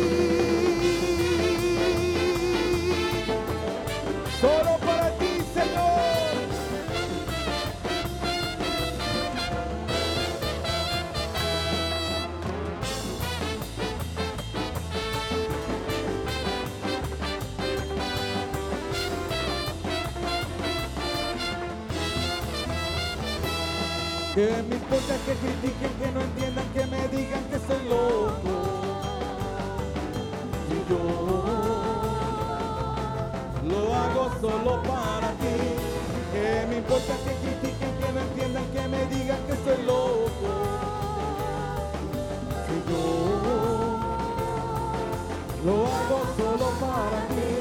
Que 24.37 24.45
me 24.69 24.75
importa 24.75 25.15
que 25.25 25.33
critiquen, 25.33 25.93
que 25.97 26.11
no 26.11 26.21
entiendan, 26.21 26.67
que 26.71 26.85
me 26.85 27.07
digan 27.07 27.43
que 27.45 27.57
soy 27.57 27.89
loco. 27.89 28.53
Y 30.69 30.77
yo 30.87 31.01
lo 33.67 33.95
hago 33.95 34.29
solo 34.39 34.83
para 34.83 35.31
ti. 35.41 35.57
Que 36.31 36.67
me 36.69 36.77
importa 36.77 37.13
que 37.25 37.33
critiquen, 37.41 37.91
que 37.97 38.13
no 38.13 38.19
entiendan, 38.21 38.65
que 38.73 38.87
me 38.87 39.01
digan 39.07 39.41
que 39.47 39.55
soy 39.55 39.83
loco. 39.87 40.49
Y 42.69 42.77
yo 42.91 43.03
lo 45.65 45.75
hago 45.87 46.19
solo 46.37 46.67
para 46.79 47.25
ti. 47.29 47.53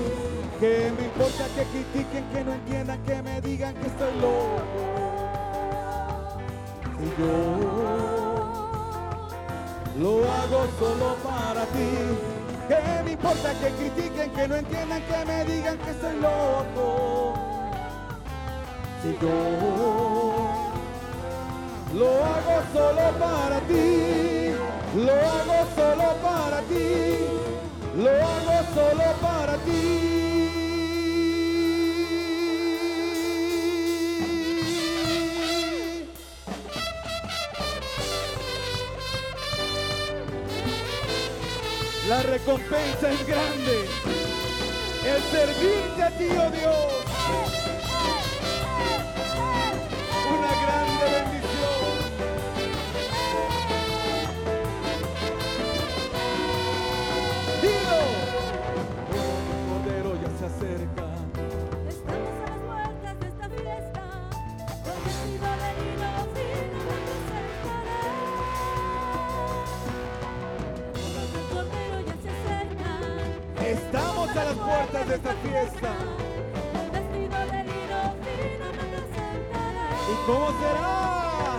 Que 0.61 0.93
me 0.95 1.05
importa 1.07 1.45
que 1.55 1.63
critiquen, 1.73 2.25
que 2.35 2.45
no 2.45 2.53
entiendan, 2.53 3.03
que 3.03 3.23
me 3.23 3.41
digan 3.41 3.75
que 3.77 3.87
estoy 3.87 4.15
loco. 4.21 5.06
Yo 7.19 7.33
lo 9.99 10.11
hago 10.33 10.67
solo 10.79 11.17
para 11.25 11.65
ti. 11.67 11.91
Que 12.69 13.03
me 13.05 13.13
importa 13.13 13.53
que 13.61 13.69
critiquen, 13.71 14.31
que 14.31 14.49
no 14.49 14.57
entiendan, 14.57 15.03
que 15.03 15.25
me 15.25 15.45
digan 15.45 15.79
que 15.79 15.93
soy 16.01 16.17
loco. 16.21 17.35
Si 19.03 19.17
yo 19.23 19.39
lo 21.95 22.25
hago 22.25 22.63
solo 22.73 23.19
para 23.19 23.61
ti. 23.61 24.37
Lo 24.97 25.13
hago 25.13 25.67
solo 25.77 26.15
para 26.23 26.63
ti, 26.63 27.27
lo 27.97 28.11
hago 28.11 28.65
solo 28.75 29.13
para 29.21 29.57
ti. 29.59 30.16
La 42.09 42.23
recompensa 42.23 43.11
es 43.11 43.27
grande, 43.27 43.89
el 45.05 45.23
servirte 45.23 46.03
a 46.05 46.11
ti, 46.11 46.29
oh 46.31 46.51
Dios, 46.53 47.05
una 50.31 50.49
grande. 50.63 51.36
Puertas 74.77 75.09
de 75.09 75.15
esta 75.15 75.33
fiesta. 75.35 75.91
¿Y 80.13 80.27
cómo 80.27 80.47
será? 80.61 81.59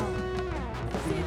Sin 1.05 1.23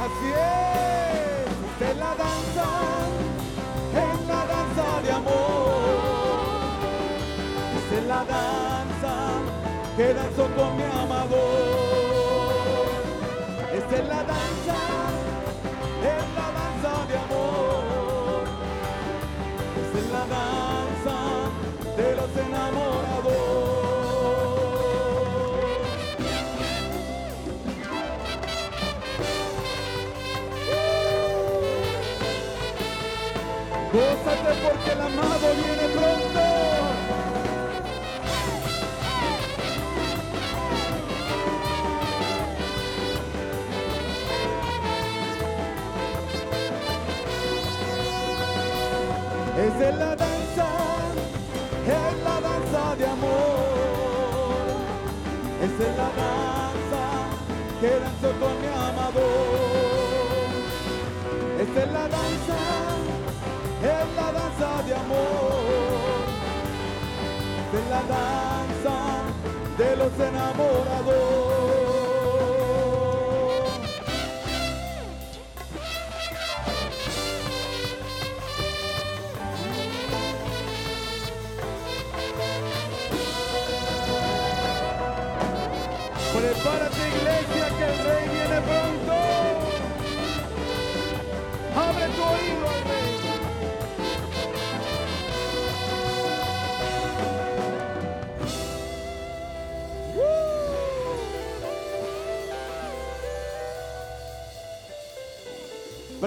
Así 0.00 0.28
es, 0.32 1.50
esta 1.70 1.90
es 1.90 1.96
la 1.96 2.14
danza, 2.24 2.68
es 4.04 4.28
la 4.28 4.46
danza 4.46 5.02
de 5.02 5.12
amor. 5.12 5.90
Esta 7.76 7.96
es 7.98 8.06
la 8.06 8.24
danza 8.24 9.12
que 9.96 10.14
danzo 10.14 10.48
con 10.56 10.76
mi 10.76 10.84
amador. 10.84 11.69
Porque 34.62 34.92
el 34.92 35.00
amado 35.00 35.54
viene 35.54 35.99
Es 55.80 55.96
la 55.96 56.10
danza 56.22 57.04
que 57.80 57.88
danzo 57.88 58.30
con 58.38 58.54
mi 58.60 58.68
amador. 58.68 59.80
Es 61.58 61.70
en 61.82 61.92
la 61.94 62.06
danza, 62.06 62.60
es 63.82 64.06
la 64.14 64.32
danza 64.32 64.82
de 64.86 64.94
amor. 64.94 66.20
Es 67.72 67.84
la 67.88 68.02
danza 68.14 68.96
de 69.78 69.96
los 69.96 70.12
enamorados. 70.28 71.19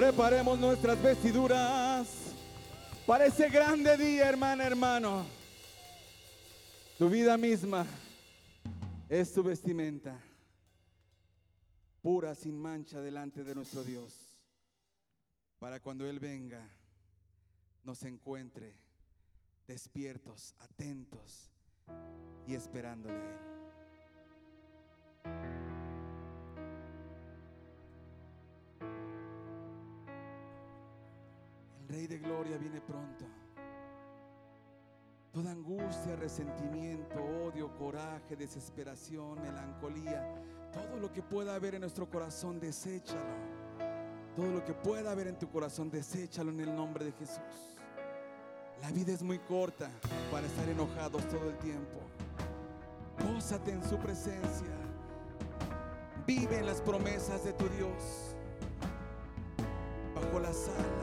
Preparemos 0.04 0.58
nuestras 0.58 1.02
vestiduras 1.02 2.06
para 3.06 3.24
ese 3.24 3.48
grande 3.48 3.96
día, 3.96 4.28
hermana, 4.28 4.66
hermano. 4.66 5.24
Tu 6.98 7.08
vida 7.08 7.38
misma 7.38 7.86
es 9.08 9.32
tu 9.32 9.42
vestimenta, 9.42 10.20
pura, 12.02 12.34
sin 12.34 12.54
mancha, 12.60 13.00
delante 13.00 13.44
de 13.44 13.54
nuestro 13.54 13.82
Dios, 13.82 14.12
para 15.58 15.80
cuando 15.80 16.06
Él 16.06 16.20
venga, 16.20 16.60
nos 17.82 18.02
encuentre 18.02 18.74
despiertos, 19.66 20.54
atentos 20.58 21.50
y 22.46 22.54
esperándole 22.54 23.16
a 25.24 25.30
Él. 25.30 25.53
Rey 31.94 32.08
de 32.08 32.18
Gloria 32.18 32.58
viene 32.58 32.80
pronto. 32.80 33.24
Toda 35.32 35.52
angustia, 35.52 36.16
resentimiento, 36.16 37.22
odio, 37.22 37.72
coraje, 37.76 38.34
desesperación, 38.34 39.40
melancolía, 39.40 40.28
todo 40.72 40.98
lo 40.98 41.12
que 41.12 41.22
pueda 41.22 41.54
haber 41.54 41.76
en 41.76 41.82
nuestro 41.82 42.10
corazón, 42.10 42.58
deséchalo. 42.58 43.20
Todo 44.34 44.50
lo 44.50 44.64
que 44.64 44.74
pueda 44.74 45.12
haber 45.12 45.28
en 45.28 45.38
tu 45.38 45.48
corazón, 45.48 45.88
deséchalo 45.88 46.50
en 46.50 46.60
el 46.60 46.74
nombre 46.74 47.04
de 47.04 47.12
Jesús. 47.12 47.78
La 48.82 48.90
vida 48.90 49.12
es 49.12 49.22
muy 49.22 49.38
corta 49.38 49.88
para 50.32 50.48
estar 50.48 50.68
enojados 50.68 51.28
todo 51.28 51.48
el 51.48 51.58
tiempo. 51.58 52.00
Gózate 53.24 53.70
en 53.70 53.88
su 53.88 53.98
presencia. 53.98 54.74
Vive 56.26 56.58
en 56.58 56.66
las 56.66 56.80
promesas 56.80 57.44
de 57.44 57.52
tu 57.52 57.68
Dios. 57.68 58.34
Bajo 60.16 60.40
las 60.40 60.68
alas 60.68 60.93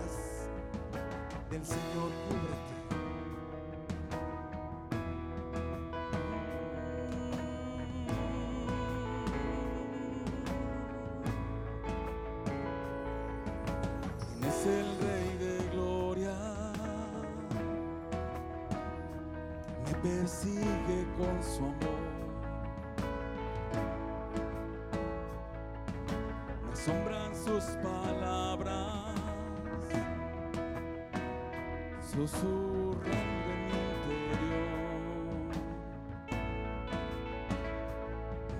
del 1.51 1.65
Señor, 1.65 2.09
cúbrete. 2.29 2.75
¿Quién 14.39 14.49
es 14.49 14.65
el 14.65 14.87
Rey 15.01 15.37
de 15.39 15.69
Gloria? 15.73 16.37
Me 19.85 19.93
persigue 20.09 21.05
con 21.17 21.43
su 21.43 21.65
amor. 21.65 22.00
Susurrando 32.31 33.47
en 33.51 33.61
mi 33.67 33.75
interior. 33.91 34.71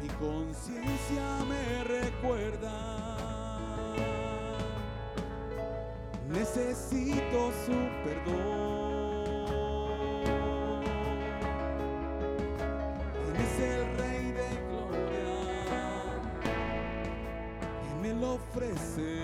Mi 0.02 0.10
conciencia 0.10 1.26
me 1.48 1.64
recuerda. 1.84 2.76
Necesito 6.30 7.52
su 7.66 7.78
perdón. 8.04 9.12
Él 13.28 13.36
es 13.46 13.56
el 13.60 13.82
Rey 13.98 14.26
de 14.32 14.50
Gloria. 14.70 15.32
Y 17.90 17.92
me 18.02 18.12
lo 18.14 18.28
ofrece 18.36 19.21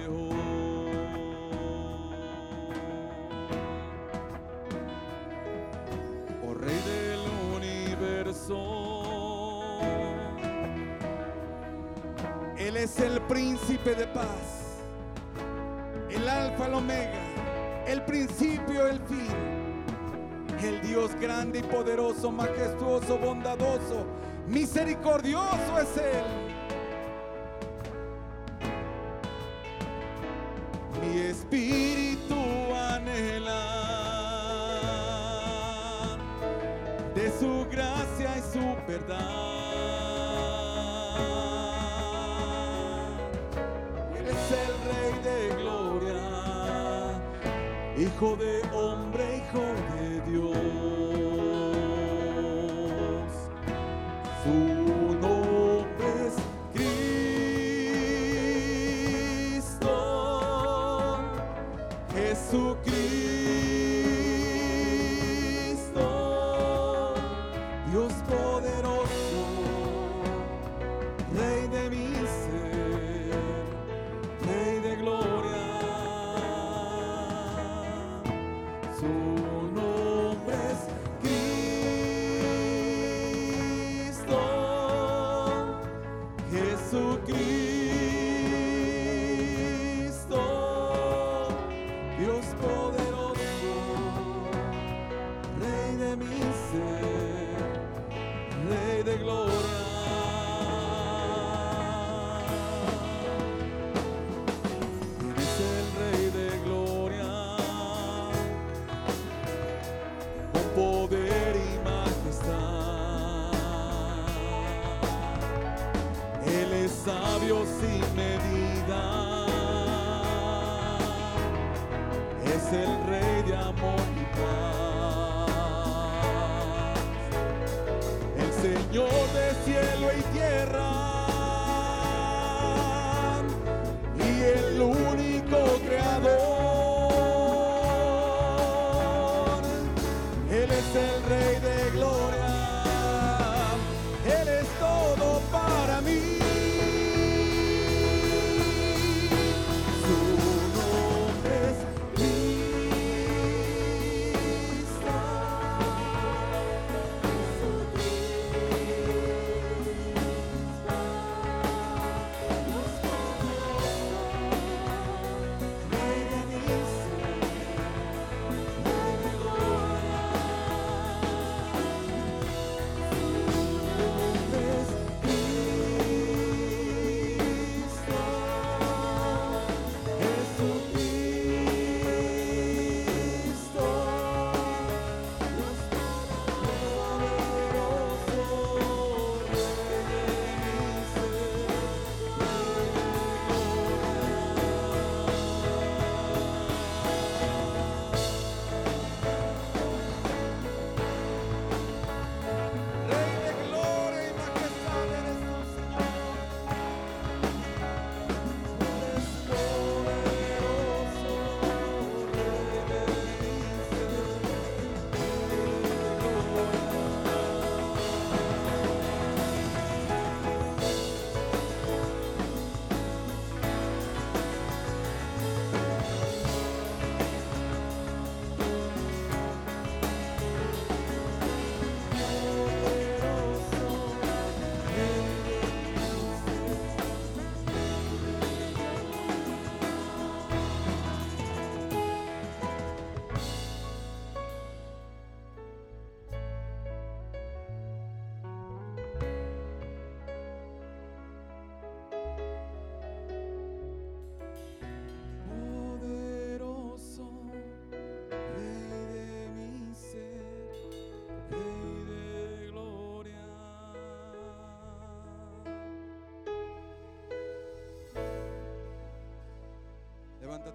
Él 12.58 12.78
es 12.78 13.00
el 13.00 13.20
príncipe 13.22 13.94
de 13.96 14.08
paz, 14.08 14.82
el 16.10 16.28
alfa, 16.28 16.68
el 16.68 16.74
omega, 16.76 17.20
el 17.88 18.04
principio, 18.04 18.88
el 18.88 19.00
fin. 19.02 19.28
El 20.62 20.82
Dios 20.82 21.12
grande 21.20 21.60
y 21.60 21.64
poderoso, 21.64 22.32
majestuoso, 22.32 23.20
bondadoso, 23.20 24.08
misericordioso 24.48 25.80
es 25.80 25.98
Él. 25.98 26.47
Dios 67.98 68.14
poderoso. 68.30 68.97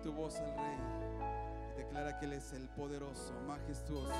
Tu 0.00 0.10
voz 0.10 0.40
al 0.40 0.52
Rey 0.56 0.78
y 1.74 1.78
declara 1.78 2.18
que 2.18 2.24
Él 2.24 2.32
es 2.32 2.52
el 2.54 2.68
poderoso, 2.70 3.32
majestuoso. 3.46 4.10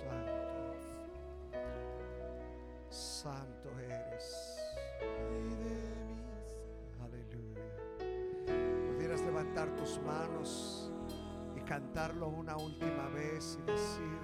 Santo, 0.00 0.74
santo 2.88 3.78
eres. 3.78 4.58
Aleluya. 7.02 7.62
Pudieras 8.94 9.20
levantar 9.20 9.68
tus 9.76 10.00
manos 10.00 10.90
y 11.56 11.60
cantarlo 11.60 12.28
una 12.28 12.56
última 12.56 13.08
vez 13.10 13.58
y 13.62 13.70
decir. 13.70 14.17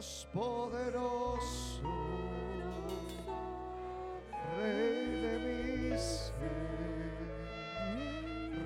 Dios 0.00 0.26
poderoso, 0.32 1.82
Rey 4.56 5.20
de 5.20 5.38
mi 5.44 5.90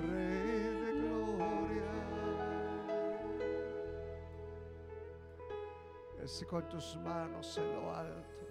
Rey 0.07 0.63
de 0.79 0.91
gloria. 1.01 1.91
Si 6.25 6.45
con 6.45 6.69
tus 6.69 6.95
manos 7.03 7.57
en 7.57 7.69
lo 7.75 7.93
alto 7.93 8.45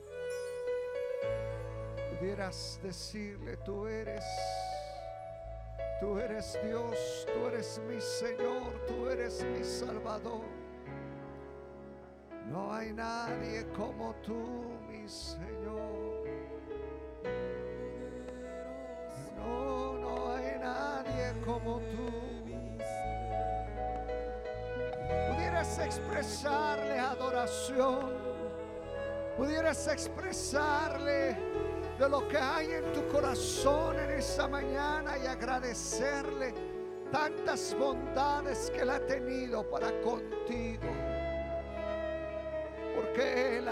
pudieras 2.10 2.78
decirle, 2.82 3.56
tú 3.64 3.86
eres, 3.86 4.26
tú 6.00 6.18
eres 6.18 6.58
Dios, 6.62 7.26
tú 7.32 7.46
eres 7.46 7.80
mi 7.88 7.98
Señor, 7.98 8.74
tú 8.86 9.08
eres 9.08 9.42
mi 9.42 9.64
Salvador. 9.64 10.63
Tú, 14.24 14.34
mi 14.88 15.08
Señor. 15.08 16.24
No, 19.36 19.94
no 19.94 20.32
hay 20.32 20.58
nadie 20.58 21.32
como 21.44 21.78
tú. 21.80 22.24
Pudieras 25.28 25.78
expresarle 25.78 26.98
adoración. 26.98 28.12
Pudieras 29.36 29.88
expresarle 29.88 31.36
de 31.98 32.08
lo 32.08 32.26
que 32.28 32.38
hay 32.38 32.72
en 32.72 32.92
tu 32.92 33.06
corazón 33.08 33.98
en 33.98 34.10
esta 34.10 34.46
mañana 34.46 35.18
y 35.18 35.26
agradecerle 35.26 36.54
tantas 37.10 37.74
bondades 37.78 38.70
que 38.70 38.82
Él 38.82 38.90
ha 38.90 39.00
tenido 39.00 39.68
para 39.68 39.90
contigo. 40.02 41.13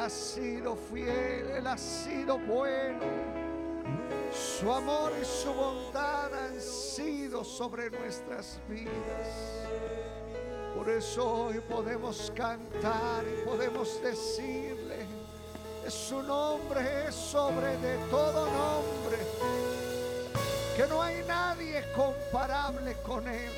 Ha 0.03 0.11
sido 0.11 0.74
fiel, 0.74 1.48
Él 1.59 1.64
ha 1.64 1.78
sido 1.78 2.36
bueno. 2.36 3.05
Su 4.32 4.72
amor 4.72 5.12
y 5.22 5.24
su 5.24 5.55
bondad 5.55 6.34
han 6.34 6.61
sido 6.61 7.44
sobre 7.44 7.88
nuestras 7.88 8.59
vidas. 8.68 9.62
Por 10.74 10.90
eso 10.90 11.44
hoy 11.44 11.61
podemos 11.61 12.32
cantar 12.34 13.22
y 13.28 13.44
podemos 13.44 14.03
decirle, 14.03 15.07
su 15.86 16.20
nombre 16.20 17.07
es 17.07 17.14
sobre 17.14 17.76
de 17.76 17.96
todo 18.11 18.46
nombre, 18.46 19.18
que 20.76 20.84
no 20.88 21.00
hay 21.00 21.22
nadie 21.28 21.80
comparable 21.94 22.96
con 23.07 23.28
Él, 23.28 23.53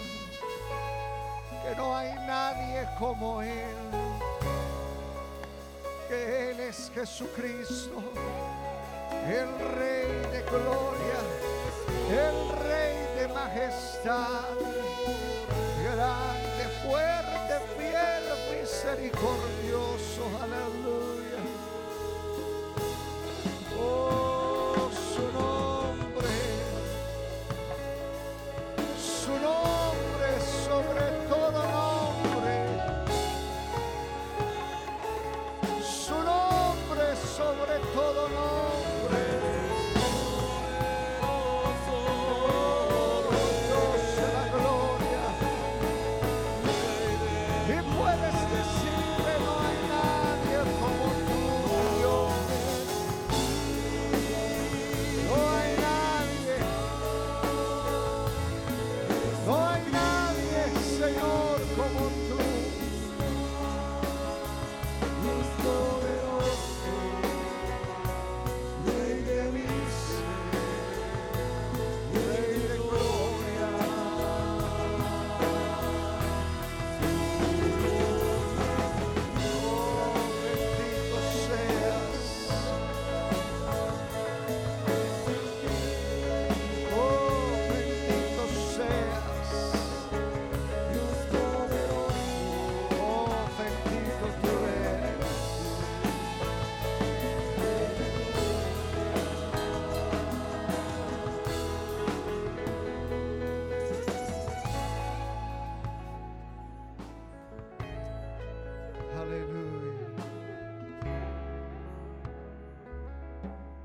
que 1.67 1.75
no 1.75 1.97
hay 1.97 2.13
nadie 2.27 2.87
como 2.99 3.41
Él, 3.41 3.77
Él 6.15 6.61
es 6.61 6.91
Jesucristo, 6.95 8.03
el 9.27 9.49
Rey 9.79 10.09
de 10.33 10.43
gloria, 10.49 11.21
el 12.09 12.37
Rey 12.63 12.97
de 13.19 13.29
majestad, 13.29 14.57
grande, 15.83 16.65
fuerte, 16.85 17.55
fiel, 17.77 18.61
misericordioso, 18.61 20.23
aleluya. 20.41 21.04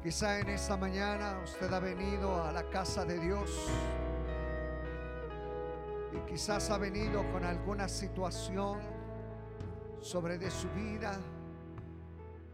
Quizá 0.09 0.39
en 0.39 0.49
esta 0.49 0.75
mañana 0.75 1.39
usted 1.43 1.71
ha 1.71 1.79
venido 1.79 2.43
a 2.43 2.51
la 2.51 2.67
casa 2.67 3.05
de 3.05 3.19
Dios 3.19 3.67
y 6.11 6.31
quizás 6.31 6.71
ha 6.71 6.79
venido 6.79 7.31
con 7.31 7.43
alguna 7.43 7.87
situación 7.87 8.79
sobre 10.01 10.39
de 10.39 10.49
su 10.49 10.67
vida, 10.69 11.15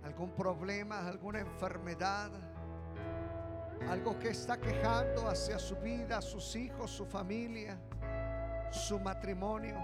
algún 0.03 0.31
problema, 0.31 1.07
alguna 1.07 1.39
enfermedad, 1.39 2.29
algo 3.89 4.19
que 4.19 4.31
está 4.31 4.57
quejando 4.57 5.29
hacia 5.29 5.57
su 5.57 5.77
vida, 5.77 6.21
sus 6.21 6.57
hijos, 6.57 6.91
su 6.91 7.05
familia, 7.05 7.79
su 8.69 8.99
matrimonio. 8.99 9.77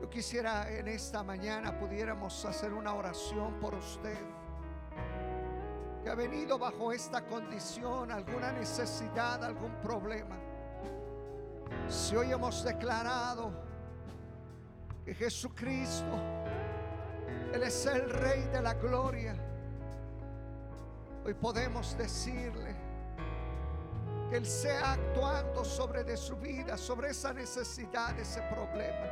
Yo 0.00 0.08
quisiera 0.08 0.70
en 0.70 0.86
esta 0.86 1.24
mañana 1.24 1.76
pudiéramos 1.76 2.44
hacer 2.44 2.72
una 2.72 2.94
oración 2.94 3.58
por 3.58 3.74
usted 3.74 4.33
que 6.04 6.10
ha 6.10 6.14
venido 6.14 6.58
bajo 6.58 6.92
esta 6.92 7.24
condición, 7.24 8.12
alguna 8.12 8.52
necesidad, 8.52 9.42
algún 9.42 9.72
problema. 9.80 10.36
Si 11.88 12.14
hoy 12.14 12.30
hemos 12.30 12.62
declarado 12.62 13.50
que 15.02 15.14
Jesucristo, 15.14 16.14
Él 17.54 17.62
es 17.62 17.86
el 17.86 18.10
Rey 18.10 18.42
de 18.52 18.60
la 18.60 18.74
Gloria, 18.74 19.34
hoy 21.24 21.32
podemos 21.32 21.96
decirle 21.96 22.76
que 24.28 24.36
Él 24.36 24.44
sea 24.44 24.92
actuando 24.92 25.64
sobre 25.64 26.04
de 26.04 26.18
su 26.18 26.36
vida, 26.36 26.76
sobre 26.76 27.10
esa 27.10 27.32
necesidad, 27.32 28.18
ese 28.18 28.42
problema. 28.42 29.06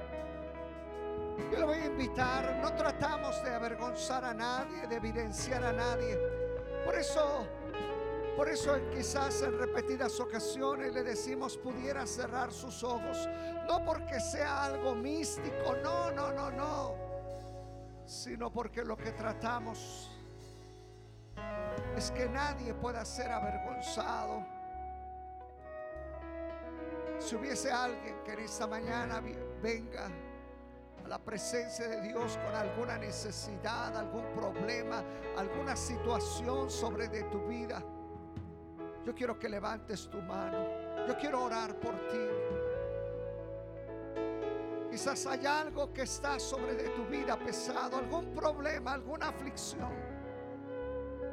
Yo 1.51 1.59
le 1.59 1.65
voy 1.65 1.79
a 1.79 1.87
invitar, 1.87 2.59
no 2.61 2.71
tratamos 2.75 3.43
de 3.43 3.55
avergonzar 3.55 4.27
a 4.27 4.35
nadie, 4.35 4.87
de 4.87 4.97
evidenciar 4.97 5.65
a 5.65 5.73
nadie. 5.73 6.42
Por 6.85 6.97
eso, 6.97 7.47
por 8.37 8.49
eso 8.49 8.79
quizás 8.91 9.43
en 9.43 9.59
repetidas 9.59 10.19
ocasiones 10.21 10.93
le 10.93 11.03
decimos 11.03 11.57
pudiera 11.57 12.07
cerrar 12.07 12.53
sus 12.53 12.83
ojos. 12.83 13.29
No 13.69 13.85
porque 13.85 14.21
sea 14.21 14.65
algo 14.65 14.95
místico, 14.95 15.77
no, 15.83 16.11
no, 16.11 16.33
no, 16.33 16.51
no. 16.51 16.95
Sino 18.07 18.53
porque 18.53 18.85
lo 18.85 18.97
que 18.97 19.13
tratamos 19.13 20.11
es 21.97 22.11
que 22.11 22.29
nadie 22.29 22.75
pueda 22.75 23.05
ser 23.05 23.31
avergonzado. 23.31 24.45
Si 27.19 27.37
hubiese 27.37 27.71
alguien 27.71 28.17
que 28.25 28.33
en 28.33 28.41
esta 28.41 28.67
mañana 28.67 29.23
venga 29.63 30.11
a 31.05 31.09
la 31.09 31.19
presencia 31.19 31.89
de 31.89 32.01
Dios 32.01 32.39
con 32.45 32.55
alguna 32.55 32.99
necesidad, 32.99 33.97
algún 33.97 34.25
problema, 34.33 35.03
alguna 35.37 35.77
situación 35.77 36.71
sobre 36.71 37.09
de 37.09 37.25
tu 37.25 37.47
vida, 37.47 37.83
yo 39.05 39.15
quiero 39.15 39.39
que 39.39 39.49
levantes 39.49 40.09
tu 40.09 40.21
mano. 40.23 40.83
Yo 41.09 41.17
quiero 41.19 41.45
orar 41.45 41.75
por 41.81 41.95
ti. 42.09 42.29
Quizás 44.91 45.27
hay 45.27 45.47
algo 45.47 45.93
que 45.93 46.03
está 46.03 46.39
sobre 46.39 46.75
de 46.75 46.89
tu 46.91 47.05
vida 47.07 47.37
pesado, 47.37 47.97
algún 47.97 48.33
problema, 48.35 48.93
alguna 48.93 49.29
aflicción. 49.29 49.91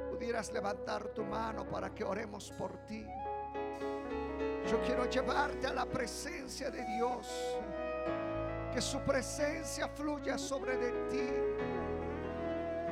Pudieras 0.10 0.52
levantar 0.52 1.10
tu 1.10 1.24
mano 1.24 1.70
para 1.70 1.94
que 1.94 2.04
oremos 2.04 2.52
por 2.52 2.78
ti. 2.86 3.06
Yo 4.70 4.82
quiero 4.82 5.06
llevarte 5.10 5.68
a 5.68 5.74
la 5.74 5.86
presencia 5.86 6.72
de 6.72 6.84
Dios. 6.86 7.28
Que 8.74 8.82
su 8.82 9.00
presencia 9.00 9.88
fluya 9.88 10.38
sobre 10.38 10.78
de 10.78 10.92
ti. 11.10 11.28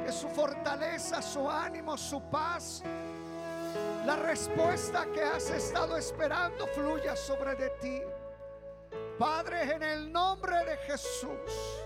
Que 0.05 0.11
su 0.11 0.27
fortaleza, 0.29 1.21
su 1.21 1.49
ánimo, 1.49 1.97
su 1.97 2.21
paz, 2.29 2.83
la 4.05 4.15
respuesta 4.15 5.05
que 5.13 5.21
has 5.21 5.49
estado 5.49 5.97
esperando 5.97 6.65
fluya 6.67 7.15
sobre 7.15 7.55
de 7.55 7.69
ti. 7.81 8.01
Padre, 9.19 9.73
en 9.73 9.83
el 9.83 10.11
nombre 10.11 10.63
de 10.65 10.77
Jesús. 10.77 11.83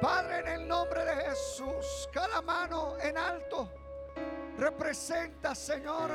Padre, 0.00 0.40
en 0.40 0.48
el 0.48 0.68
nombre 0.68 1.04
de 1.04 1.14
Jesús. 1.24 2.08
Cada 2.12 2.42
mano 2.42 2.96
en 3.00 3.16
alto 3.16 3.68
representa, 4.56 5.54
Señor, 5.54 6.10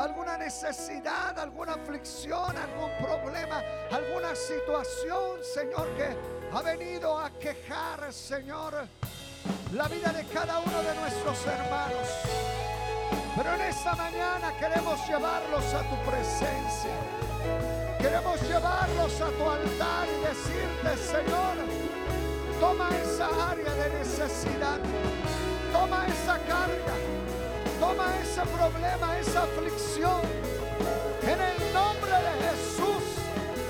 alguna 0.00 0.38
necesidad, 0.38 1.38
alguna 1.38 1.74
aflicción, 1.74 2.56
algún 2.56 2.90
problema, 2.98 3.62
alguna 3.90 4.34
situación, 4.34 5.40
Señor, 5.54 5.88
que 5.94 6.16
ha 6.52 6.62
venido 6.62 7.18
a 7.18 7.30
quejar, 7.30 8.10
Señor, 8.12 8.86
la 9.72 9.88
vida 9.88 10.12
de 10.12 10.24
cada 10.26 10.58
uno 10.60 10.82
de 10.82 10.94
nuestros 10.94 11.46
hermanos. 11.46 12.08
Pero 13.36 13.54
en 13.54 13.60
esta 13.60 13.94
mañana 13.94 14.52
queremos 14.58 15.06
llevarlos 15.06 15.74
a 15.74 15.82
tu 15.82 16.10
presencia. 16.10 16.90
Queremos 17.98 18.40
llevarlos 18.42 19.20
a 19.20 19.28
tu 19.28 19.50
altar 19.50 20.08
y 20.08 20.20
decirte, 20.26 20.96
Señor, 20.96 21.56
toma 22.58 22.88
esa 22.96 23.50
área 23.50 23.72
de 23.74 23.98
necesidad, 23.98 24.78
toma 25.72 26.06
esa 26.06 26.38
carga, 26.38 27.19
toma 27.80 28.06
ese 28.22 28.42
problema, 28.42 29.18
esa 29.18 29.42
aflicción. 29.42 30.20
En 31.22 31.38
el 31.50 31.58
nombre 31.72 32.12
de 32.26 32.32
Jesús, 32.46 33.04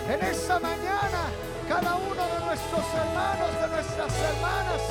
en 0.08 0.20
esta 0.22 0.58
mañana, 0.58 1.22
cada 1.68 1.94
uno 1.94 2.22
de 2.34 2.40
nuestros 2.44 2.84
hermanos, 3.02 3.50
de 3.62 3.68
nuestras 3.68 4.12
hermanas, 4.28 4.82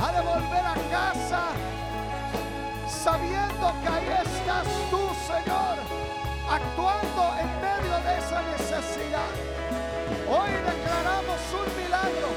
ha 0.00 0.12
de 0.12 0.20
volver 0.22 0.64
a 0.64 0.76
casa 0.90 1.42
sabiendo 2.88 3.66
que 3.82 3.88
ahí 3.88 4.08
estás 4.24 4.66
tú, 4.90 5.02
Señor, 5.28 5.76
actuando 6.48 7.22
en 7.42 7.48
medio 7.68 7.96
de 8.06 8.12
esa 8.18 8.40
necesidad. 8.54 9.32
Hoy 10.28 10.50
declaramos 10.72 11.40
un 11.60 11.82
milagro. 11.82 12.30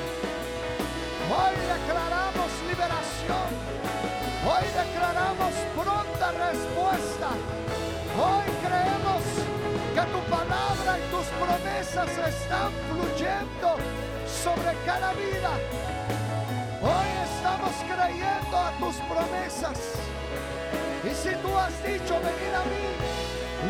Hoy 1.32 1.56
declaramos 1.76 2.49
liberación. 2.68 3.82
Declaramos 4.74 5.53
pronta 5.76 6.32
respuesta. 6.32 7.30
Hoy 8.17 8.47
creemos 8.65 9.21
que 9.93 10.01
tu 10.11 10.19
palabra 10.30 10.97
y 10.97 11.03
tus 11.13 11.28
promesas 11.38 12.09
están 12.09 12.71
fluyendo 12.89 13.78
sobre 14.26 14.76
cada 14.84 15.13
vida. 15.13 15.51
Hoy 16.82 17.09
estamos 17.30 17.74
creyendo 17.86 18.57
a 18.57 18.71
tus 18.80 18.95
promesas. 19.05 19.80
Y 21.03 21.13
si 21.13 21.36
tú 21.36 21.55
has 21.55 21.76
dicho, 21.84 22.15
venid 22.26 22.53
a 22.57 22.63
mí, 22.65 22.88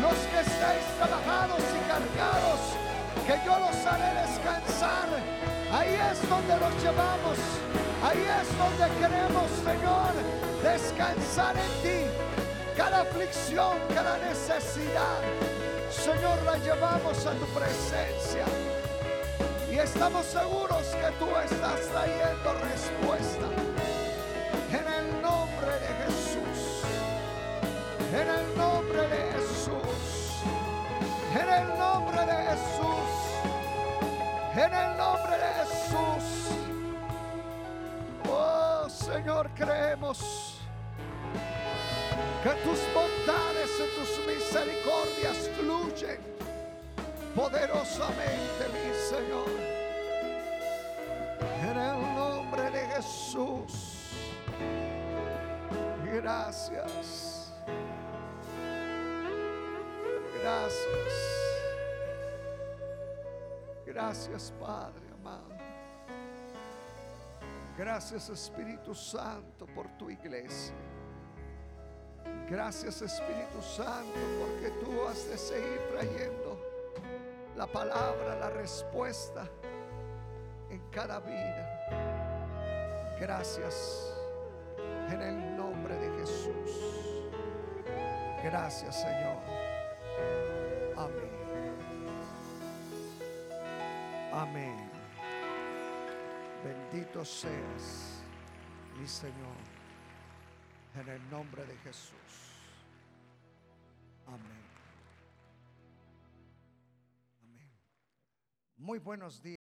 los 0.00 0.18
que 0.30 0.40
estáis 0.40 0.84
trabajados 0.96 1.60
y 1.60 1.80
cargados, 1.86 2.60
que 3.26 3.40
yo 3.44 3.58
los 3.58 3.86
haré 3.86 4.20
descansar. 4.20 5.08
Ahí 5.72 5.98
es 6.10 6.28
donde 6.28 6.56
los 6.58 6.82
llevamos. 6.82 7.38
Ahí 8.04 8.22
es 8.22 8.48
donde 8.58 8.86
queremos, 9.00 9.50
Señor, 9.64 10.12
descansar 10.62 11.56
en 11.56 11.82
ti. 11.82 12.10
Cada 12.76 13.00
aflicción, 13.02 13.78
cada 13.94 14.18
necesidad, 14.18 15.20
Señor, 15.90 16.42
la 16.44 16.58
llevamos 16.58 17.24
a 17.26 17.32
tu 17.32 17.46
presencia. 17.46 18.44
Y 19.70 19.78
estamos 19.78 20.26
seguros 20.26 20.86
que 20.86 21.10
tú 21.18 21.28
estás 21.44 21.80
trayendo 21.90 22.52
respuesta. 22.62 23.46
En 24.70 24.86
el 24.92 25.22
nombre 25.22 25.72
de 25.80 25.88
Jesús. 26.04 26.84
En 28.12 28.28
el 28.28 28.58
nombre 28.58 29.08
de 29.08 29.32
Jesús. 29.32 30.42
En 31.32 31.48
el 31.48 31.78
nombre 31.78 32.18
de 32.18 32.36
Jesús. 32.50 33.13
En 34.56 34.72
el 34.72 34.96
nombre 34.96 35.36
de 35.36 35.52
Jesús. 35.58 36.56
Oh 38.30 38.88
Señor, 38.88 39.50
creemos 39.56 40.60
que 42.44 42.50
tus 42.62 42.78
bondades 42.94 43.70
y 43.80 43.98
tus 43.98 44.26
misericordias 44.26 45.50
fluyen 45.58 46.20
poderosamente, 47.34 48.68
mi 48.72 48.94
Señor. 48.94 49.50
En 51.62 51.76
el 51.76 52.14
nombre 52.14 52.70
de 52.70 52.86
Jesús. 52.94 54.12
Gracias. 56.04 57.52
Gracias. 60.40 61.43
Gracias, 63.86 64.52
Padre 64.60 65.02
amado. 65.12 65.54
Gracias, 67.76 68.28
Espíritu 68.28 68.94
Santo, 68.94 69.66
por 69.66 69.88
tu 69.98 70.08
iglesia. 70.08 70.74
Gracias, 72.48 73.02
Espíritu 73.02 73.60
Santo, 73.62 74.18
porque 74.38 74.70
tú 74.80 75.06
has 75.08 75.28
de 75.28 75.36
seguir 75.36 75.80
trayendo 75.90 76.58
la 77.56 77.66
palabra, 77.66 78.36
la 78.38 78.50
respuesta 78.50 79.48
en 80.70 80.80
cada 80.90 81.20
vida. 81.20 81.74
Gracias 83.20 84.14
en 85.10 85.20
el 85.20 85.56
nombre 85.56 85.96
de 85.96 86.18
Jesús. 86.20 87.24
Gracias, 88.42 89.00
Señor. 89.00 89.38
Amén. 90.96 91.33
Amén. 94.34 94.90
Bendito 96.64 97.24
seas, 97.24 98.24
mi 98.98 99.06
Señor, 99.06 99.56
en 100.96 101.08
el 101.08 101.30
nombre 101.30 101.64
de 101.64 101.76
Jesús. 101.76 102.10
Amén. 104.26 104.64
Amén. 107.44 107.70
Muy 108.76 108.98
buenos 108.98 109.40
días. 109.40 109.63